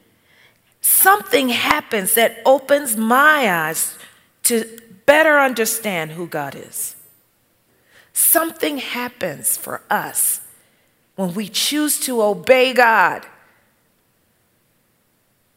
Something 0.81 1.49
happens 1.49 2.15
that 2.15 2.41
opens 2.45 2.97
my 2.97 3.49
eyes 3.49 3.97
to 4.43 4.81
better 5.05 5.37
understand 5.39 6.11
who 6.11 6.27
God 6.27 6.55
is. 6.55 6.95
Something 8.11 8.79
happens 8.79 9.55
for 9.55 9.81
us 9.89 10.41
when 11.15 11.33
we 11.33 11.47
choose 11.47 11.99
to 12.01 12.21
obey 12.21 12.73
God 12.73 13.25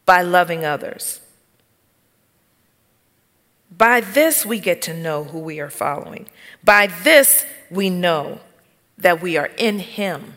by 0.05 0.21
loving 0.21 0.63
others. 0.65 1.19
By 3.77 4.01
this, 4.01 4.45
we 4.45 4.59
get 4.59 4.81
to 4.83 4.93
know 4.93 5.23
who 5.23 5.39
we 5.39 5.59
are 5.59 5.69
following. 5.69 6.27
By 6.63 6.87
this, 6.87 7.45
we 7.71 7.89
know 7.89 8.39
that 8.97 9.21
we 9.21 9.35
are 9.35 9.49
in 9.57 9.79
Him. 9.79 10.35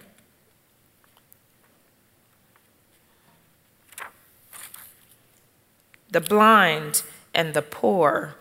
The 6.10 6.20
blind 6.20 7.02
and 7.34 7.52
the 7.52 7.60
poor, 7.60 8.36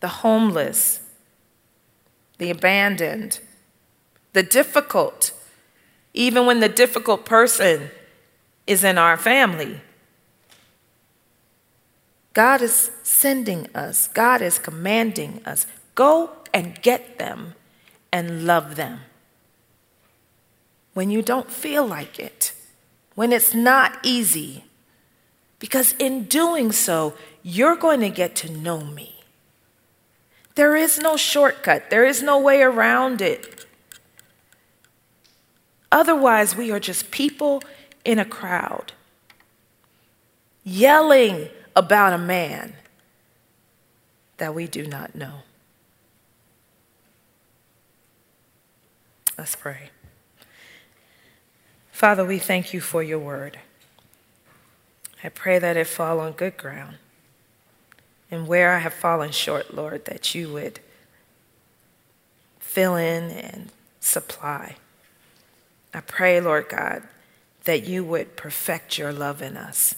the 0.00 0.08
homeless, 0.08 1.00
the 2.38 2.48
abandoned, 2.48 3.40
the 4.32 4.42
difficult, 4.42 5.32
even 6.14 6.46
when 6.46 6.60
the 6.60 6.70
difficult 6.70 7.26
person 7.26 7.90
is 8.66 8.82
in 8.82 8.96
our 8.96 9.18
family 9.18 9.82
God 12.32 12.62
is 12.62 12.90
sending 13.02 13.68
us, 13.74 14.08
God 14.08 14.40
is 14.40 14.58
commanding 14.58 15.42
us 15.44 15.66
go 15.94 16.30
and 16.52 16.80
get 16.80 17.18
them 17.18 17.54
and 18.12 18.46
love 18.46 18.76
them. 18.76 19.00
When 20.94 21.10
you 21.10 21.22
don't 21.22 21.50
feel 21.50 21.86
like 21.86 22.18
it, 22.18 22.52
when 23.14 23.32
it's 23.32 23.54
not 23.54 23.98
easy, 24.02 24.64
because 25.58 25.94
in 25.98 26.24
doing 26.24 26.72
so, 26.72 27.14
you're 27.42 27.76
going 27.76 28.00
to 28.00 28.10
get 28.10 28.34
to 28.36 28.50
know 28.50 28.80
me. 28.80 29.22
There 30.54 30.76
is 30.76 30.98
no 30.98 31.16
shortcut, 31.16 31.90
there 31.90 32.04
is 32.04 32.22
no 32.22 32.38
way 32.38 32.62
around 32.62 33.22
it. 33.22 33.66
Otherwise, 35.90 36.56
we 36.56 36.70
are 36.70 36.80
just 36.80 37.10
people 37.10 37.62
in 38.04 38.18
a 38.18 38.24
crowd 38.24 38.92
yelling 40.64 41.48
about 41.74 42.12
a 42.12 42.18
man 42.18 42.74
that 44.38 44.54
we 44.54 44.66
do 44.66 44.86
not 44.86 45.14
know. 45.14 45.42
Let's 49.38 49.56
pray. 49.56 49.90
Father, 51.90 52.24
we 52.24 52.38
thank 52.38 52.74
you 52.74 52.80
for 52.80 53.02
your 53.02 53.18
word. 53.18 53.58
I 55.24 55.28
pray 55.28 55.58
that 55.58 55.76
it 55.76 55.86
fall 55.86 56.20
on 56.20 56.32
good 56.32 56.56
ground. 56.56 56.96
And 58.30 58.48
where 58.48 58.74
I 58.74 58.78
have 58.78 58.94
fallen 58.94 59.30
short, 59.30 59.74
Lord, 59.74 60.06
that 60.06 60.34
you 60.34 60.52
would 60.52 60.80
fill 62.58 62.96
in 62.96 63.30
and 63.30 63.70
supply. 64.00 64.76
I 65.94 66.00
pray, 66.00 66.40
Lord 66.40 66.68
God, 66.68 67.02
that 67.64 67.84
you 67.84 68.02
would 68.04 68.36
perfect 68.36 68.98
your 68.98 69.12
love 69.12 69.42
in 69.42 69.56
us 69.56 69.94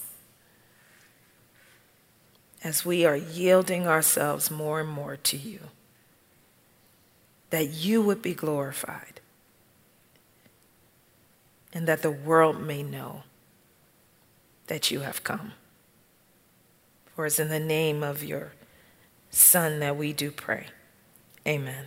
as 2.65 2.83
we 2.83 3.05
are 3.05 3.15
yielding 3.15 3.85
ourselves 3.85 4.49
more 4.49 4.79
and 4.79 4.89
more 4.89 5.15
to 5.17 5.37
you, 5.37 5.59
that 7.51 7.69
you 7.69 8.01
would 8.01 8.23
be 8.23 8.33
glorified 8.33 9.21
and 11.71 11.87
that 11.87 12.01
the 12.01 12.09
world 12.09 12.59
may 12.59 12.81
know 12.81 13.21
that 14.65 14.89
you 14.89 15.01
have 15.01 15.23
come. 15.23 15.51
For 17.15 17.27
it's 17.27 17.37
in 17.37 17.49
the 17.49 17.59
name 17.59 18.01
of 18.01 18.23
your 18.23 18.53
Son 19.29 19.77
that 19.79 19.95
we 19.95 20.11
do 20.11 20.31
pray. 20.31 20.65
Amen. 21.47 21.85